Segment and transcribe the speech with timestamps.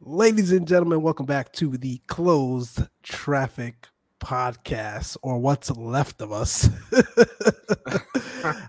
[0.00, 3.88] Ladies and gentlemen, welcome back to the Closed Traffic
[4.20, 6.68] Podcast, or what's left of us.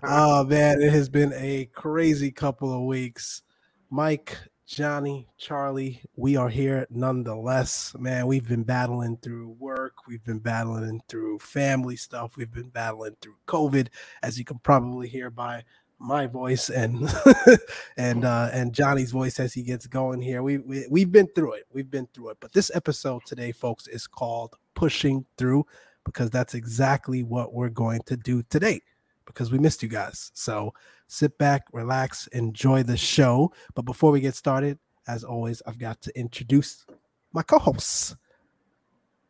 [0.02, 3.42] oh man, it has been a crazy couple of weeks.
[3.90, 7.94] Mike, Johnny, Charlie, we are here nonetheless.
[7.98, 13.16] Man, we've been battling through work, we've been battling through family stuff, we've been battling
[13.20, 13.88] through COVID,
[14.22, 15.64] as you can probably hear by
[15.98, 17.08] my voice and
[17.96, 20.42] and uh and Johnny's voice as he gets going here.
[20.42, 21.64] We, we we've been through it.
[21.72, 22.38] We've been through it.
[22.40, 25.66] But this episode today, folks, is called Pushing Through
[26.04, 28.80] because that's exactly what we're going to do today
[29.26, 30.30] because we missed you guys.
[30.34, 30.72] So
[31.06, 33.52] sit back, relax, enjoy the show.
[33.74, 36.86] But before we get started, as always, I've got to introduce
[37.32, 38.16] my co-hosts.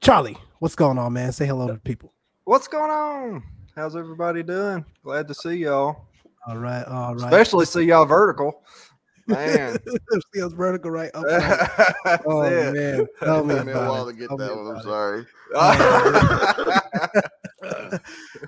[0.00, 1.32] Charlie, what's going on, man?
[1.32, 2.12] Say hello to people.
[2.44, 3.42] What's going on?
[3.74, 4.84] How's everybody doing?
[5.02, 6.07] Glad to see y'all.
[6.48, 7.24] All right, all right.
[7.24, 8.62] Especially see y'all vertical.
[9.28, 9.78] Man.
[10.34, 11.24] see us vertical right up.
[12.26, 12.74] oh it.
[12.74, 13.06] man.
[13.22, 14.12] Tell me me a while it.
[14.14, 14.76] to get Tell that one.
[14.76, 15.26] I'm sorry.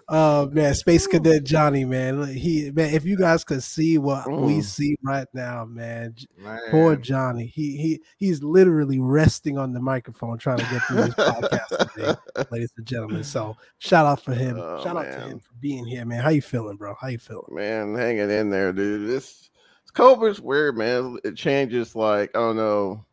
[0.08, 2.26] Oh man, Space Cadet Johnny, man.
[2.28, 4.64] He man, if you guys could see what we Mm.
[4.64, 6.14] see right now, man.
[6.38, 6.60] Man.
[6.70, 7.46] Poor Johnny.
[7.46, 12.14] He he he's literally resting on the microphone trying to get through this podcast today,
[12.50, 13.24] ladies and gentlemen.
[13.24, 14.58] So shout out for him.
[14.60, 16.22] Oh, shout out to him for being here, man.
[16.22, 16.94] How you feeling, bro?
[17.00, 17.46] How you feeling?
[17.50, 19.08] Man, hanging in there, dude.
[19.08, 19.49] This
[19.94, 21.18] COVID's weird, man.
[21.24, 23.04] It changes like, I don't know,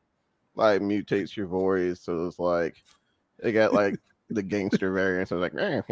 [0.55, 2.01] like mutates your voice.
[2.01, 2.83] So it's like,
[3.43, 5.29] it got like the gangster variant.
[5.29, 5.85] So it's like,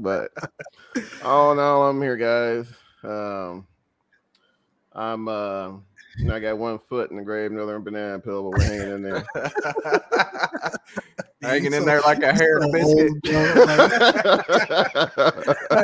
[0.00, 0.30] but
[1.24, 2.72] oh no, I'm here, guys.
[3.02, 3.66] Um,
[4.92, 5.72] I'm, uh,
[6.18, 9.02] know, I got one foot in the grave, another banana peel, but we're hanging in
[9.02, 9.24] there.
[11.42, 13.10] Hanging in there like a hair biscuit.
[13.34, 13.42] old.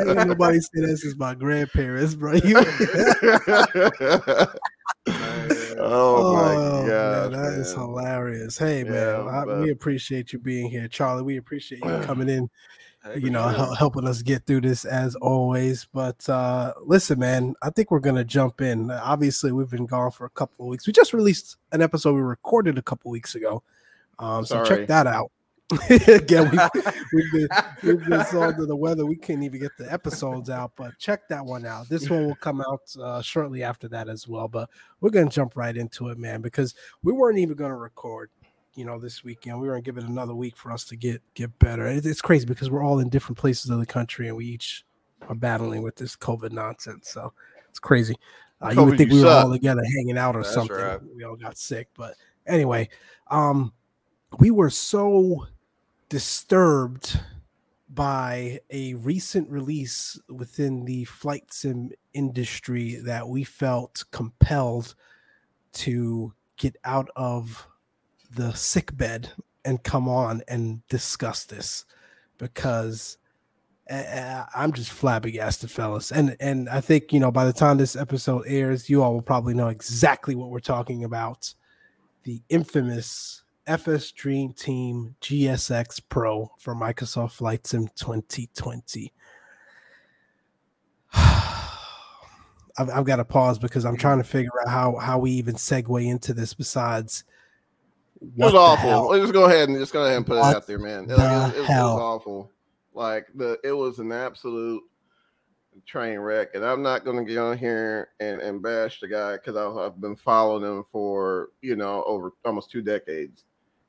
[0.08, 2.34] Ain't nobody say this is my grandparents, bro.
[2.34, 2.58] You,
[5.78, 8.56] oh my oh, man, god, that is hilarious.
[8.56, 11.24] Hey man, I, we appreciate you being here, Charlie.
[11.24, 12.48] We appreciate you coming in,
[13.16, 13.74] you know, yeah.
[13.76, 15.86] helping us get through this as always.
[15.92, 18.90] But uh listen, man, I think we're gonna jump in.
[18.90, 20.86] Obviously, we've been gone for a couple of weeks.
[20.86, 23.62] We just released an episode we recorded a couple weeks ago.
[24.18, 25.30] Um, so check that out.
[26.08, 26.82] Again, we,
[27.12, 27.48] we've been
[27.82, 31.28] we've been so under the weather we couldn't even get the episodes out but check
[31.28, 34.70] that one out this one will come out uh, shortly after that as well but
[35.02, 38.30] we're gonna jump right into it man because we weren't even gonna record
[38.78, 39.60] you know this weekend.
[39.60, 41.86] We were gonna give it another week for us to get get better.
[41.86, 44.84] It- it's crazy because we're all in different places of the country and we each
[45.28, 47.08] are battling with this covid nonsense.
[47.10, 47.32] So
[47.68, 48.14] it's crazy.
[48.62, 50.76] Uh, you would think you we were all together hanging out or That's something.
[50.76, 51.00] right.
[51.16, 51.88] we all got sick.
[51.96, 52.14] But
[52.46, 52.88] anyway
[53.30, 53.72] um
[54.38, 55.46] we were so
[56.08, 57.20] disturbed
[57.90, 64.94] by a recent release within the flight sim industry that we felt compelled
[65.72, 67.66] to get out of
[68.30, 69.32] the sick bed
[69.64, 71.84] and come on and discuss this
[72.38, 73.18] because
[73.90, 76.12] uh, I'm just flabbergasted, fellas.
[76.12, 79.22] And and I think you know by the time this episode airs, you all will
[79.22, 81.54] probably know exactly what we're talking about.
[82.24, 89.12] The infamous FS Dream Team GSX Pro for Microsoft Flight Sim 2020.
[92.80, 95.54] I've, I've got to pause because I'm trying to figure out how how we even
[95.54, 97.24] segue into this besides
[98.20, 98.88] It was awful.
[98.88, 99.08] hell?
[99.08, 101.04] Let's just go ahead and just go ahead and put What it out there, man.
[101.04, 102.50] It, the like, it was, it was awful.
[102.94, 104.82] Like the it was an absolute
[105.86, 109.34] train wreck, and I'm not going to get on here and, and bash the guy
[109.34, 113.44] because I've been following him for you know over almost two decades,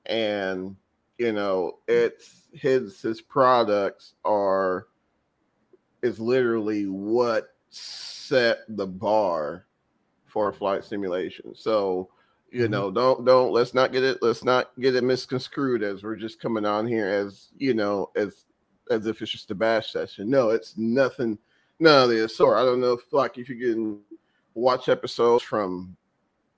[0.06, 0.76] and
[1.18, 4.88] you know it's his his products are
[6.02, 9.66] is literally what set the bar
[10.26, 11.56] for flight simulation.
[11.56, 12.10] So
[12.52, 12.72] you Mhm.
[12.72, 16.40] know don't don't let's not get it let's not get it misconstrued as we're just
[16.42, 18.46] coming on here as you know as
[18.90, 21.38] as if it's just a bash session no it's nothing
[21.80, 24.02] No, of the sort i don't know if like if you can
[24.56, 25.96] watch episodes from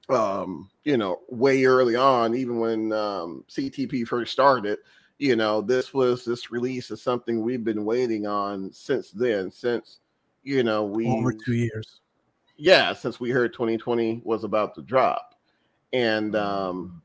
[0.09, 4.79] um you know way early on even when um ctp first started
[5.19, 9.99] you know this was this release is something we've been waiting on since then since
[10.43, 11.99] you know we over two years.
[12.57, 15.35] yeah, since we heard 2020 was about to drop.
[15.93, 17.01] And um,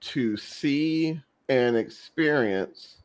[0.00, 3.02] to see and experience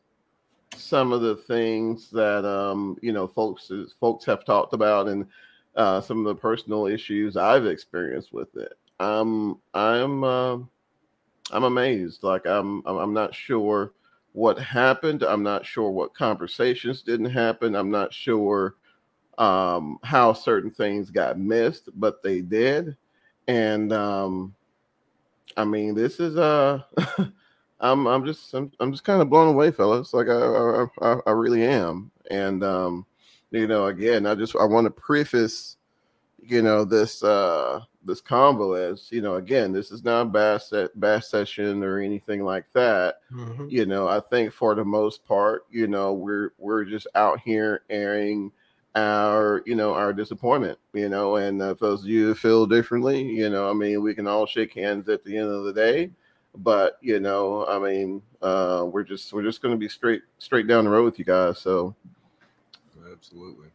[0.76, 5.26] some of the things that um, you know folks folks have talked about and
[5.76, 8.74] uh, some of the personal issues I've experienced with it.
[9.00, 10.58] Um, I'm uh,
[11.50, 12.22] I'm amazed.
[12.22, 13.92] Like I'm I'm I'm not sure
[14.32, 15.22] what happened.
[15.22, 17.74] I'm not sure what conversations didn't happen.
[17.74, 18.74] I'm not sure
[19.38, 22.96] um, how certain things got missed, but they did.
[23.48, 24.54] and um,
[25.56, 26.82] I mean, this is uh,
[27.80, 30.14] I'm I'm just I'm, I'm just kind of blown away, fellas.
[30.14, 33.06] Like I I, I, really am, and um,
[33.50, 35.76] you know, again, I just I want to preface,
[36.42, 40.70] you know, this uh this combo as you know, again, this is not a bass
[40.70, 43.20] set bass session or anything like that.
[43.32, 43.70] Mhm.
[43.70, 47.82] You know, I think for the most part, you know, we're we're just out here
[47.90, 48.52] airing
[48.96, 53.22] our you know our disappointment you know and uh, if those of you feel differently
[53.22, 56.08] you know i mean we can all shake hands at the end of the day
[56.58, 60.68] but you know i mean uh we're just we're just going to be straight straight
[60.68, 61.94] down the road with you guys so
[63.14, 63.68] Absolutely.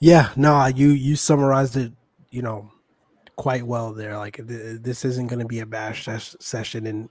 [0.00, 1.92] Yeah, no, you you summarized it,
[2.30, 2.70] you know,
[3.36, 4.16] quite well there.
[4.18, 7.08] Like th- this isn't going to be a bash ses- session in,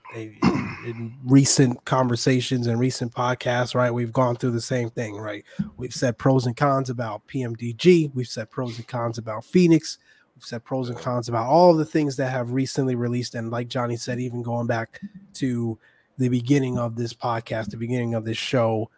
[0.84, 3.92] in recent conversations and recent podcasts, right?
[3.92, 5.44] We've gone through the same thing, right?
[5.76, 8.14] We've said pros and cons about PMDG.
[8.14, 9.98] We've said pros and cons about Fenix.
[10.34, 13.68] We've said pros and cons about all the things that have recently released, and like
[13.68, 15.00] Johnny said, even going back
[15.34, 15.78] to
[16.18, 18.90] the beginning of this podcast, the beginning of this show,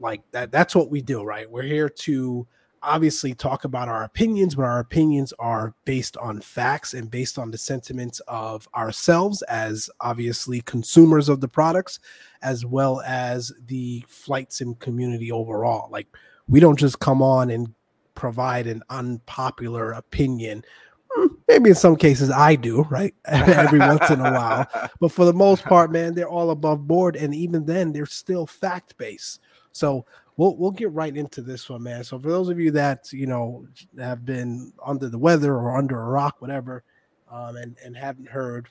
[0.00, 0.50] like that.
[0.50, 1.50] That's what we do, right?
[1.50, 2.46] We're here to
[2.84, 7.50] obviously talk about our opinions, but our opinions are based on facts and based on
[7.50, 11.98] the sentiments of ourselves as obviously consumers of the products,
[12.42, 15.90] as well as the flight sim community overall.
[15.90, 16.06] Like,
[16.48, 17.74] we don't just come on and
[18.14, 20.64] provide an unpopular opinion.
[21.10, 23.14] Hmm, Maybe in some cases I do, right?
[23.24, 24.90] Every once in a while.
[25.00, 27.16] But for the most part, man, they're all above board.
[27.16, 29.40] And even then, they're still fact based.
[29.72, 32.04] So we'll we'll get right into this one, man.
[32.04, 33.66] So for those of you that you know
[33.98, 36.84] have been under the weather or under a rock, whatever,
[37.30, 38.68] um, and and haven't heard,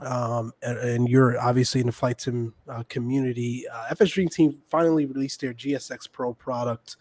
[0.00, 4.58] um, and, and you're obviously in the flight sim uh, community, uh, FS Dream Team
[4.68, 6.96] finally released their GSX Pro product.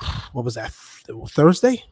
[0.32, 0.70] What was that?
[0.72, 1.82] Thursday,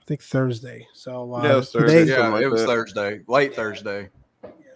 [0.00, 0.86] I think Thursday.
[0.94, 2.04] So uh, Yeah, today- Thursday.
[2.06, 2.64] Yeah, it was.
[2.64, 4.08] Thursday, late Thursday.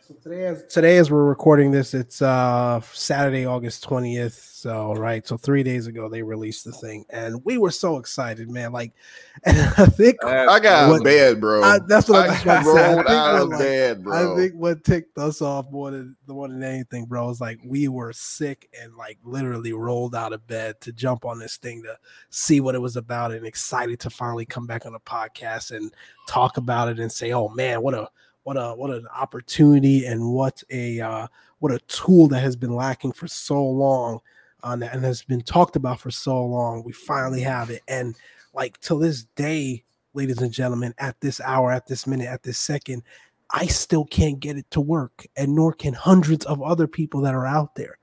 [0.08, 4.32] Yeah, so today as today as we're recording this, it's uh Saturday, August 20th.
[4.56, 8.50] So right, so three days ago they released the thing, and we were so excited,
[8.50, 8.72] man.
[8.72, 8.92] Like,
[9.44, 12.42] and I think i got out What- of bed bro I- that's what I was
[12.42, 12.84] about to say.
[12.84, 15.90] I rolled think out of like- bed bro I think what ticked us off more
[15.90, 20.14] than the more than anything, bro, is like we were sick and like literally rolled
[20.14, 21.96] out of bed to jump on this thing to
[22.30, 25.92] see what it was about and excited to finally come back on the podcast and
[26.28, 28.08] talk about it and say, oh man, what a
[28.46, 31.26] what a what an opportunity and what a uh,
[31.58, 34.20] what a tool that has been lacking for so long
[34.62, 36.84] uh, and has been talked about for so long.
[36.84, 38.14] We finally have it, and
[38.54, 39.82] like till this day,
[40.14, 43.02] ladies and gentlemen, at this hour, at this minute, at this second,
[43.50, 47.34] I still can't get it to work, and nor can hundreds of other people that
[47.34, 47.98] are out there.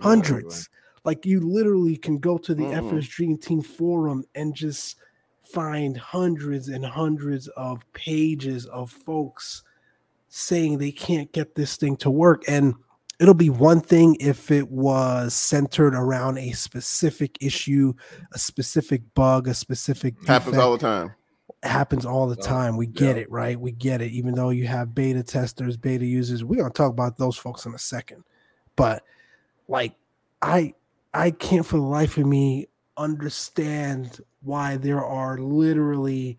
[0.00, 0.70] Hundreds.
[1.04, 2.92] Like you literally can go to the Mhm.
[2.92, 4.96] FS Dream Team forum and just
[5.42, 9.62] find hundreds and hundreds of pages of folks
[10.28, 12.42] saying they can't get this thing to work.
[12.48, 12.74] And
[13.20, 17.94] it'll be one thing if it was centered around a specific issue,
[18.32, 21.14] a specific bug, a specific happens defect all the time
[21.66, 22.76] happens all the time.
[22.76, 23.22] We get yeah.
[23.22, 23.60] it, right?
[23.60, 24.12] We get it.
[24.12, 27.74] Even though you have beta testers, beta users, we're gonna talk about those folks in
[27.74, 28.24] a second.
[28.76, 29.02] But
[29.68, 29.94] like,
[30.42, 30.74] I
[31.12, 36.38] I can't for the life of me understand why there are literally.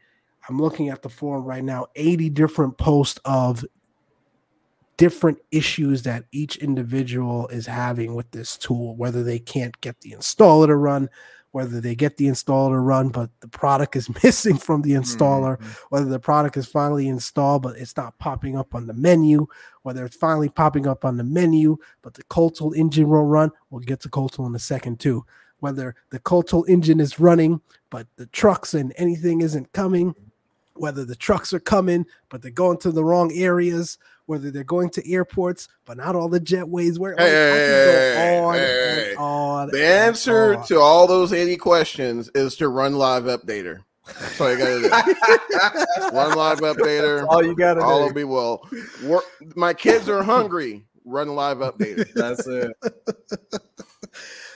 [0.49, 3.65] I'm looking at the forum right now, 80 different posts of
[4.97, 10.11] different issues that each individual is having with this tool, whether they can't get the
[10.11, 11.09] installer to run,
[11.51, 15.57] whether they get the installer to run, but the product is missing from the installer,
[15.57, 15.77] Mhm.
[15.89, 19.47] whether the product is finally installed, but it's not popping up on the menu,
[19.83, 23.51] whether it's finally popping up on the menu, but the Couatl engine will run.
[23.69, 25.25] We'll get to Couatl in a second too.
[25.59, 30.13] Whether the Couatl engine is running, but the trucks and anything isn't coming,
[30.75, 33.97] whether the trucks are coming, but they're going to the wrong areas,
[34.27, 36.99] whether they're going to airports, but not all the jetways.
[36.99, 39.69] Where like, I Hey, go on hey, and on.
[39.71, 40.67] the answer on.
[40.67, 43.79] to all those 80 questions is to run live updater
[44.19, 44.89] that's all you gotta do
[46.15, 48.61] run live updater All you gotta all will be well
[49.03, 52.71] Work, my kids are hungry run live updater That's it.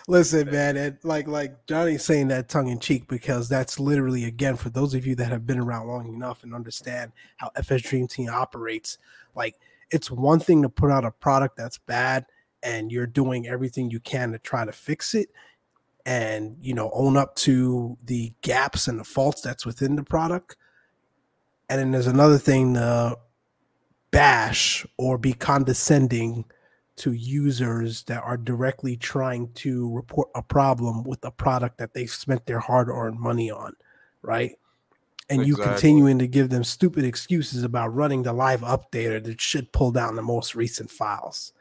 [0.07, 4.55] Listen, man, and like like Johnny's saying that tongue in cheek because that's literally again
[4.55, 8.07] for those of you that have been around long enough and understand how FS Dream
[8.07, 8.97] Team operates.
[9.35, 9.55] Like
[9.89, 12.25] it's one thing to put out a product that's bad
[12.63, 15.29] and you're doing everything you can to try to fix it
[16.05, 20.55] and you know own up to the gaps and the faults that's within the product.
[21.69, 23.17] And then there's another thing to
[24.11, 26.45] bash or be condescending
[26.97, 32.11] to users that are directly trying to report a problem with a product that they've
[32.11, 33.73] spent their hard-earned money on,
[34.21, 34.51] right?
[35.29, 39.71] And you continuing to give them stupid excuses about running the live updater that should
[39.71, 41.53] pull down the most recent files.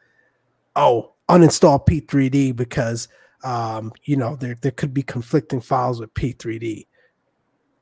[0.75, 3.09] Oh, uninstall P3D because
[3.45, 6.87] um, you know there there could be conflicting files with P3D.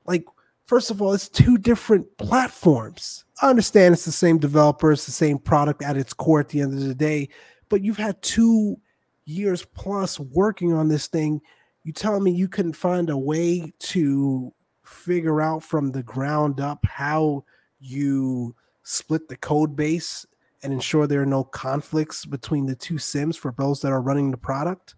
[0.06, 0.24] Like,
[0.66, 3.24] first of all, it's two different platforms.
[3.42, 6.60] I understand it's the same developer, it's the same product at its core at the
[6.60, 7.28] end of the day,
[7.68, 8.76] but you've had two
[9.24, 11.40] years plus working on this thing.
[11.84, 14.52] You telling me you couldn't find a way to
[14.88, 17.44] figure out from the ground up how
[17.78, 20.26] you split the code base
[20.62, 24.30] and ensure there are no conflicts between the two sims for those that are running
[24.30, 24.94] the product?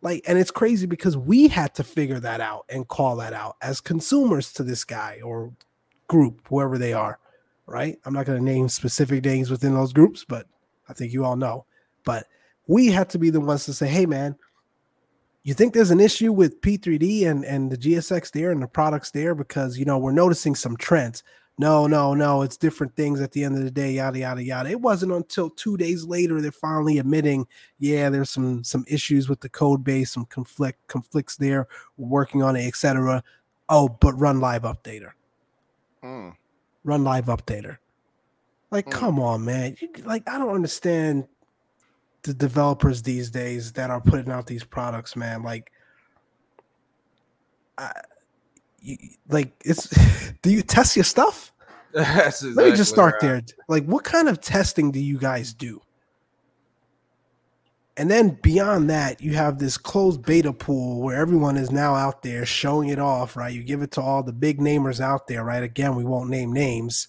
[0.00, 3.56] Like and it's crazy because we had to figure that out and call that out
[3.60, 5.52] as consumers to this guy or
[6.06, 7.18] group whoever they are
[7.66, 7.98] right?
[8.06, 10.46] I'm not going to name specific names within those groups but
[10.88, 11.66] i think you all know.
[12.04, 12.26] But
[12.66, 14.36] we had to be the ones to say hey man
[15.48, 19.12] you think there's an issue with P3D and and the GSX there and the products
[19.12, 21.22] there because you know we're noticing some trends.
[21.56, 24.68] No, no, no, it's different things at the end of the day, yada yada yada.
[24.68, 27.46] It wasn't until two days later they're finally admitting,
[27.78, 31.66] yeah, there's some some issues with the code base, some conflict conflicts there.
[31.96, 33.24] We're working on it, etc.
[33.70, 35.12] Oh, but run live updater,
[36.04, 36.34] Mm.
[36.84, 37.78] run live updater.
[38.70, 38.92] Like, Mm.
[38.92, 39.76] come on, man.
[39.80, 41.26] You- Like, I don't understand
[42.22, 45.42] the developers these days that are putting out these products, man.
[45.42, 45.70] Like,
[47.76, 47.92] I,
[48.80, 48.96] you,
[49.28, 49.88] like it's.
[50.42, 51.52] do you test your stuff?
[51.92, 53.22] That's Let me just start right.
[53.22, 53.42] there.
[53.68, 55.80] Like, what kind of testing do you guys do?
[57.96, 62.22] And then beyond that, you have this closed beta pool where everyone is now out
[62.22, 63.52] there showing it off, right?
[63.52, 65.64] You give it to all the big namers out there, right?
[65.64, 67.08] Again, we won't name names.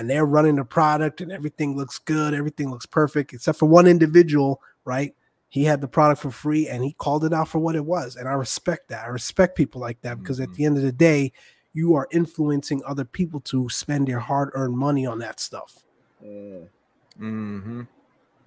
[0.00, 3.86] And they're running the product and everything looks good, everything looks perfect, except for one
[3.86, 5.14] individual, right?
[5.50, 8.16] He had the product for free and he called it out for what it was.
[8.16, 9.04] And I respect that.
[9.04, 10.54] I respect people like that because at Mhm.
[10.54, 11.34] the end of the day,
[11.74, 15.84] you are influencing other people to spend their hard-earned money on that stuff.
[16.24, 17.82] Mm-hmm.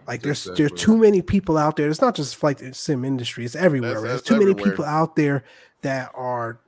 [0.08, 1.88] Like That's there's there's too many people out there.
[1.88, 3.92] It's not just flight sim industry; it's everywhere.
[3.92, 5.44] That's- there's that's too many people out there
[5.84, 6.60] that are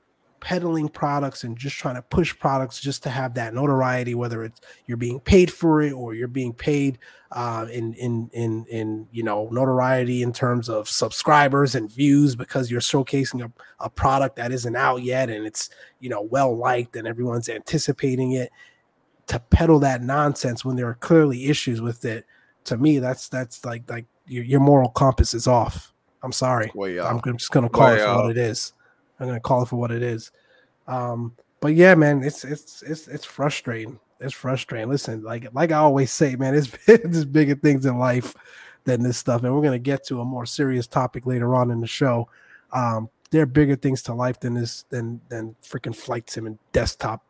[0.45, 4.13] peddling products and just trying to push products just to have that notoriety.
[4.13, 6.99] Whether it's you're being paid for it or you're being paid
[7.31, 12.69] uh, in in in in you know notoriety in terms of subscribers and views because
[12.69, 13.51] you're showcasing a,
[13.83, 18.33] a product that isn't out yet and it's you know well liked and everyone's anticipating
[18.33, 18.51] it.
[19.29, 22.27] To peddle that nonsense when there are clearly issues with it
[22.65, 26.99] to me that's that's like like your, your moral compass is off i'm sorry Way
[26.99, 27.19] i'm.
[27.25, 28.73] I'm just gonna call Way it for what it is
[29.19, 30.31] i'm gonna call it for what it is.
[30.87, 33.99] Um but yeah man it's it's it's it's frustrating.
[34.19, 34.89] It's frustrating.
[34.89, 38.35] Listen like like i always say man it's there's bigger things in life
[38.83, 41.81] than this stuff and we're gonna get to a more serious topic later on in
[41.81, 42.27] the show.
[42.71, 46.59] Um there are bigger things to life than this than than freaking flight sim and
[46.71, 47.23] desktop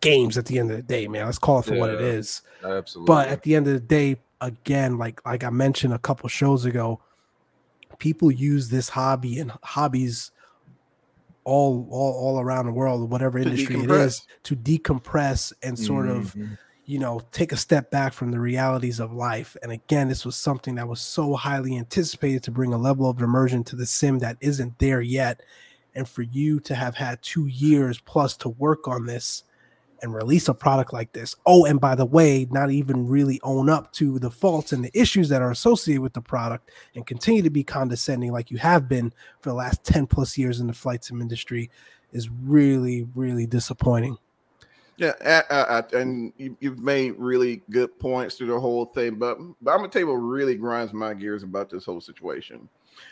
[0.00, 1.26] games at the end of the day man.
[1.26, 2.42] Let's call it for what it is.
[2.64, 3.06] Absolutely.
[3.06, 6.64] but at the end of the day again like like i mentioned a couple shows
[6.64, 7.00] ago
[7.98, 10.30] people use this hobby and hobbies
[11.48, 16.34] all all, all around the world whatever industry it is, to decompress and sort of
[16.34, 16.58] Mhm.
[16.84, 19.56] you know take a step back from the realities of life.
[19.62, 23.20] And again this was something that was so highly anticipated to bring a level of
[23.20, 25.42] immersion to the sim that isn't there yet.
[25.94, 29.44] And for you to have had two years plus to work on this
[30.02, 31.36] and release a product like this.
[31.46, 34.98] Oh, and by the way, not even really own up to the faults and the
[34.98, 38.88] issues that are associated with the product and continue to be condescending like you have
[38.88, 41.70] been for the last 10 plus years in the flight sim industry
[42.12, 44.16] is really, really disappointing.
[44.96, 49.14] Yeah, and you, you've made really good points through the whole thing.
[49.14, 52.68] But, but I'm gonna tell you what really grinds my gears about this whole situation.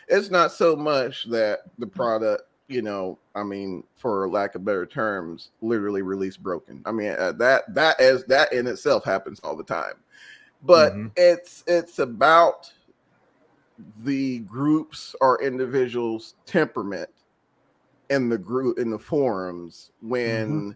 [0.09, 4.85] It's not so much that the product, you know, I mean, for lack of better
[4.85, 6.81] terms, literally release broken.
[6.85, 9.95] I mean, uh, that that is that in itself happens all the time.
[10.63, 11.11] But Mhm.
[11.15, 12.71] it's it's about
[14.03, 17.09] the groups or individuals' temperament
[18.09, 20.75] in the group in the forums when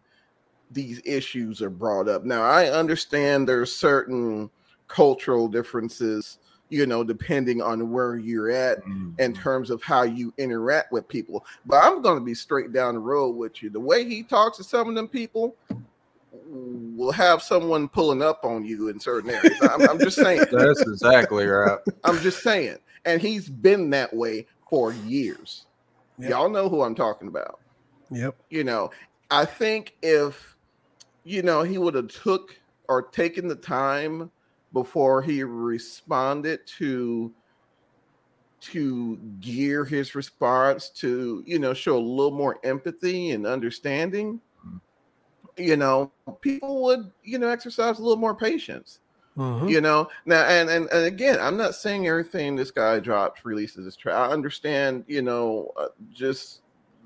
[0.71, 2.23] these issues are brought up.
[2.25, 4.49] Now, I understand there's certain
[4.87, 6.39] cultural differences,
[6.71, 9.35] you know, depending on where you're at in Mhm.
[9.35, 11.45] terms of how you interact with people.
[11.65, 13.69] But I'm going to be straight down the road with you.
[13.69, 15.55] The way he talks to some of them people
[16.31, 19.57] will have someone pulling up on you in certain areas.
[19.61, 20.45] I'm, I'm just saying.
[20.51, 21.77] That's exactly right.
[22.05, 22.77] I'm just saying.
[23.05, 25.65] And he's been that way for years.
[26.19, 26.29] Yep.
[26.29, 27.59] Y'all know who I'm talking about
[28.11, 28.35] Yep.
[28.49, 28.91] you know
[29.31, 30.55] i think if
[31.23, 32.59] you know he would have took
[32.89, 34.29] or taken the time
[34.73, 37.33] before he responded to
[38.61, 44.39] to gear his response to you know show a little more empathy and understanding
[45.57, 46.11] you know,
[46.41, 48.99] people would, you know, exercise a little more patience.
[49.37, 49.69] Mhm.
[49.69, 53.87] You know, now and, and and again, I'm not saying everything this guy drops releases
[53.87, 54.11] is true.
[54.11, 56.61] I understand, you know, uh, just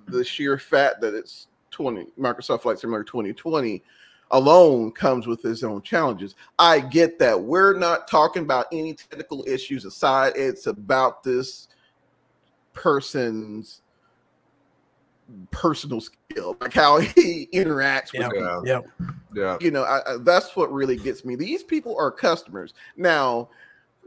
[0.08, 3.84] the sheer fact that it's 20 Microsoft Flight Simulator 2020
[4.32, 6.36] alone comes with its own challenges.
[6.60, 7.40] I get that.
[7.40, 10.34] We're not talking about any technical issues aside.
[10.36, 11.68] It's about this
[12.74, 13.82] person's
[15.52, 18.32] personal skill, like how he interacts with Yep.
[18.32, 18.80] people Yeah.
[19.34, 19.58] Yeah.
[19.60, 23.50] you know I, I- that's what really gets me these people are customers now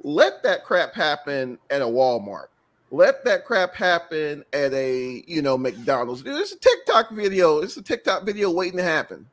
[0.04, 2.46] let that crap happen at a walmart
[2.92, 7.82] let that crap happen at a you know mcdonald's there's a tiktok video it's a
[7.82, 9.26] tiktok video waiting to happen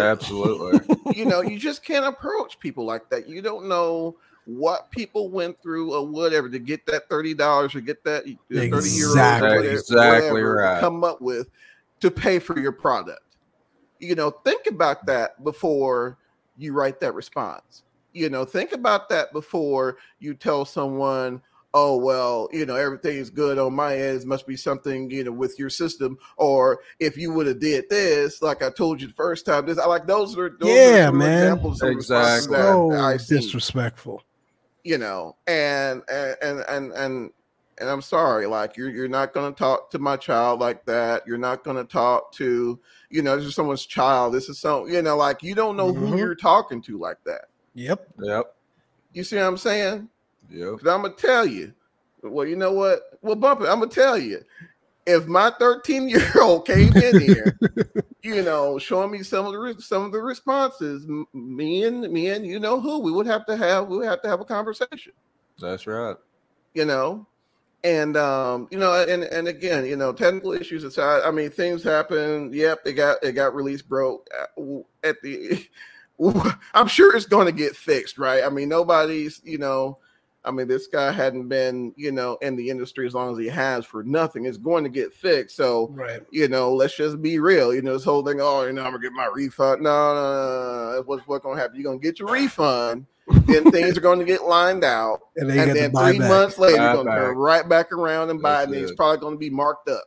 [0.00, 0.96] Absolutely.
[1.14, 5.60] you know you just can't approach people like that you don't know what people went
[5.62, 9.48] through or whatever to get that $30 or get that 30 euros Exactly.
[9.48, 10.80] whatever, Exactly whatever right.
[10.80, 11.48] come up with
[12.00, 13.22] to pay for your product
[14.00, 16.18] you know think about that before
[16.58, 21.40] you write that response you know think about that before you tell someone
[21.74, 25.32] oh well you know everything's good on my end it must be something you know
[25.32, 29.12] with your system or if you would have did this like i told you the
[29.14, 31.42] first time this i like those are those Yeah, are man.
[31.42, 32.56] examples of Exactly.
[32.56, 34.22] So I've disrespectful.
[34.84, 37.30] you know and and and and and,
[37.78, 41.22] and i'm sorry like you're you're not going to talk to my child like that
[41.26, 44.86] you're not going to talk to you know this is someone's child this is so
[44.86, 46.08] you know like you don't know Mhm.
[46.10, 48.06] who you're talking to like that Yep.
[48.18, 48.54] Yep.
[49.14, 50.08] you see what i'm saying
[50.52, 50.70] Yep.
[50.72, 51.72] because i'm gonna tell you.
[52.22, 53.00] Well you know what?
[53.22, 53.68] Well bump it.
[53.68, 54.42] I'm gonna tell you.
[55.04, 57.58] If my 13 year old came in here
[58.22, 62.46] you know showing me some of the some of the responses me and me and
[62.46, 65.12] you know who we would have to have we would have to have a conversation.
[65.58, 66.16] That's right.
[66.74, 67.26] you know?
[67.84, 71.82] And um you know and and again you know technical issues aside i mean things
[71.82, 72.52] happen.
[72.52, 74.28] Yep it got it got released broke.
[75.02, 75.66] At the
[76.74, 78.44] i'm sure it's going to get fixed right?
[78.44, 79.98] I mean nobody's you know
[80.44, 83.46] i mean this guy hadn't been you know in the industry as long as he
[83.46, 86.20] has for nothing it's going to get fixed so Right.
[86.30, 87.72] you know, let's just be real.
[87.74, 89.82] You know, this whole thing, oh, you know, I'm gonna get my refund.
[89.82, 91.02] No, no, no, no.
[91.06, 91.76] What's what's gonna happen?
[91.76, 93.06] You're gonna get your refund,
[93.46, 96.28] then things are gonna get lined out, And then and get then buy three back.
[96.28, 97.18] months later, Buy you're gonna back.
[97.18, 100.04] turn right back around and buy it, and That's it's probably gonna be marked up.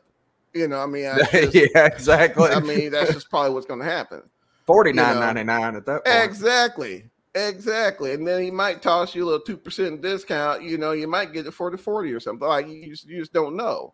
[0.52, 2.48] You know, I mean, I, just, yeah, exactly.
[2.50, 4.22] I mean, that's just probably what's gonna happen.
[4.66, 6.24] Forty nine ninety nine at that point.
[6.24, 7.04] Exactly.
[7.36, 8.14] Exactly.
[8.14, 10.62] And then he might toss you a little 2% discount.
[10.62, 12.48] You know, you might get it for the 40 or something.
[12.48, 13.92] Like you just, you just don't know.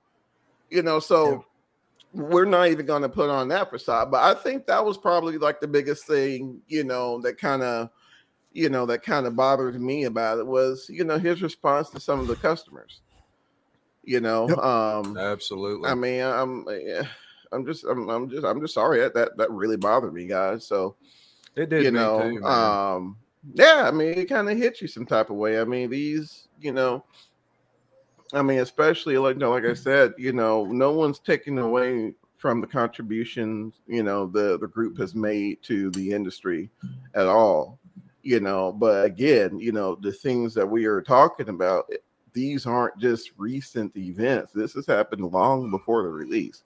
[0.71, 1.45] You know, so
[2.15, 4.13] we're not even going to put on that facade.
[4.13, 7.91] But I think that was probably like the biggest thing, you know, that kind of,
[8.53, 12.01] you know, that kind of bothered me about it was, you know, his response to
[12.01, 13.01] some of the customers.
[14.05, 14.59] You know, Yep.
[14.59, 15.89] um, Absolutely.
[15.91, 17.07] I mean, I'm, yeah,
[17.51, 20.67] I'm just, I'm, I'm just, I'm just sorry that that, that really bothered me, guys.
[20.67, 20.97] So,
[21.57, 23.17] it did you me know too, um
[23.55, 25.61] yeah i mean it kind of hits you some type of way.
[25.61, 27.05] I mean these you know
[28.33, 32.15] i mean especially like you know, like i said you know no one's taking away
[32.39, 36.71] from the contributions you know the the group has made to the industry
[37.15, 37.79] at all
[38.23, 38.73] you know.
[38.73, 41.97] But again you know the things that we are talking about eh,
[42.33, 44.53] these aren't just recent events.
[44.53, 46.63] This has happened long before the release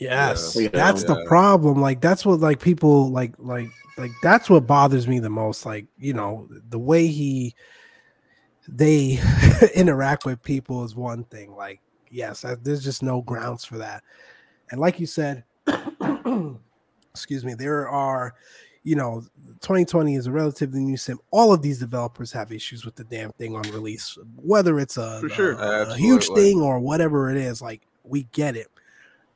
[0.00, 0.68] Yes, Yeah.
[0.72, 1.80] that's the problem.
[1.80, 5.66] Like that's what like people like like like that's what bothers me the most.
[5.66, 7.54] Like you know the way he
[8.68, 9.18] they
[9.74, 11.54] interact with people is one thing.
[11.56, 11.80] Like
[12.10, 14.02] yes, that, there's just no grounds for that.
[14.70, 15.44] And like you said,
[17.10, 18.34] excuse me, there are
[18.84, 19.22] you know
[19.60, 21.18] 2020 is a relatively new sim.
[21.30, 25.20] All of these developers have issues with the damn thing on release, whether it's a,
[25.20, 25.52] For sure.
[25.52, 27.60] a huge thing or whatever it is.
[27.60, 28.68] Like we get it.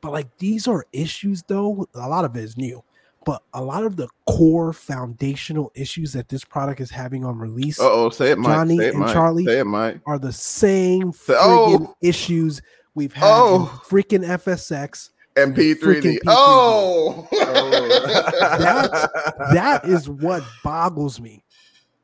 [0.02, 2.82] But like these are issues though, a lot of it is new.
[3.24, 7.78] But a lot of the core foundational issues that this product is having on release
[7.78, 9.44] uh-oh say it mike Johnny say it and mike Charlie.
[9.44, 11.68] say it mike are the same So- oh!
[11.78, 11.96] friggin' oh.
[12.02, 12.60] issues
[12.96, 13.60] we've had Oh.
[13.60, 13.68] in
[14.02, 15.10] freaking FSX.
[15.36, 16.02] and Freaking P3D.
[16.02, 16.18] P3D.
[16.26, 17.28] Oh,
[18.58, 19.08] That's-
[19.54, 21.44] That is what boggles me.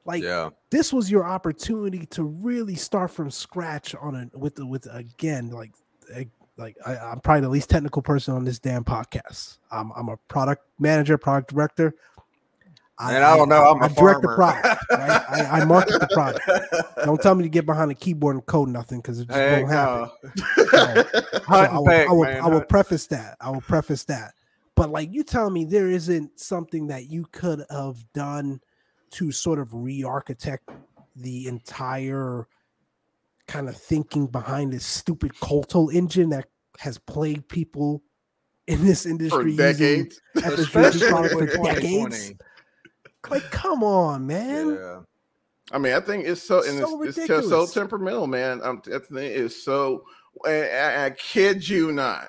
[0.05, 0.51] Like yeah.
[0.71, 5.51] this was your opportunity to really start from scratch on a with the with again
[5.51, 5.73] like
[6.59, 9.59] like I, I'm probably the least technical person on this damn podcast.
[9.71, 11.95] I'm I'm a product manager, product director.
[13.01, 13.65] And I don't know.
[13.65, 15.23] I'm a I direct the product, right?
[15.31, 16.45] I, I market the product.
[17.05, 19.63] Don't tell me to get behind a keyboard and code nothing because it just Heck
[19.63, 20.11] won't happen.
[20.57, 20.65] no.
[20.65, 22.25] So I will, I will.
[22.25, 23.37] I will preface that.
[23.41, 24.35] I will preface that.
[24.75, 28.61] But like you tell me there isn't something that you could have done
[29.11, 30.69] to sort of re-architect
[31.15, 32.49] the entire
[33.49, 36.47] kind of thinking behind this stupid Couatl engine that
[36.79, 38.03] has plagued people
[38.69, 40.21] in this industry For decades.
[40.37, 42.33] FSG Especially for decades.
[43.29, 44.75] Like, come on, man.
[44.75, 45.01] Yeah.
[45.73, 48.61] I mean, I think it's so, and So it's, it's so temperamental, man.
[48.63, 50.05] I'm, that thing is so.
[50.47, 52.29] I, I, I kid you not.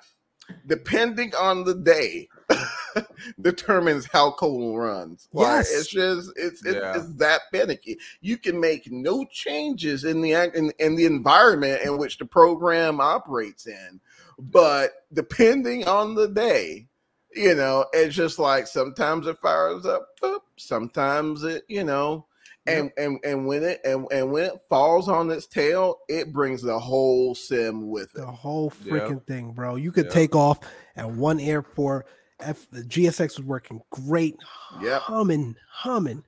[0.65, 2.27] Depending on the day,
[3.41, 5.28] determines how cold runs.
[5.34, 5.71] Like, Yes.
[5.73, 6.95] it's just it's it's, Yeah.
[6.97, 7.97] it's that finicky.
[8.21, 12.25] You can make no changes in the ac- in, in the environment in which the
[12.25, 13.99] program operates in,
[14.38, 16.88] but depending on the day,
[17.36, 22.25] you know, it's just like sometimes it fires up, boop, sometimes it, you know,
[22.65, 26.62] and and and when it and, and when it falls on its tail, it brings
[26.62, 28.21] the whole sim with it.
[28.21, 28.93] The whole Yep.
[28.93, 29.75] freaking thing, bro.
[29.75, 30.13] You could Yep.
[30.13, 30.60] take off
[30.95, 32.08] at one airport.
[32.39, 34.36] F the GSX was working great,
[34.82, 35.02] Yep.
[35.02, 36.23] humming, humming.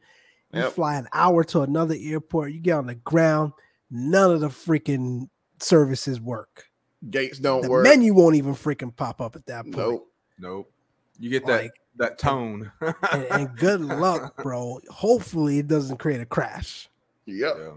[0.54, 0.74] You Yep.
[0.74, 3.54] fly an hour to another airport, you get on the ground,
[3.90, 6.66] none of the freaking services work.
[7.10, 7.84] Gates don't the work.
[7.84, 9.78] menu won't even freaking pop up at that point.
[9.78, 10.12] Nope.
[10.40, 10.72] Nope.
[11.20, 12.72] You get that Like, that tone.
[12.82, 14.80] and, and good luck, bro.
[14.90, 16.90] Hopefully, it doesn't create a crash,
[17.26, 17.56] Yep.
[17.58, 17.72] Yeah.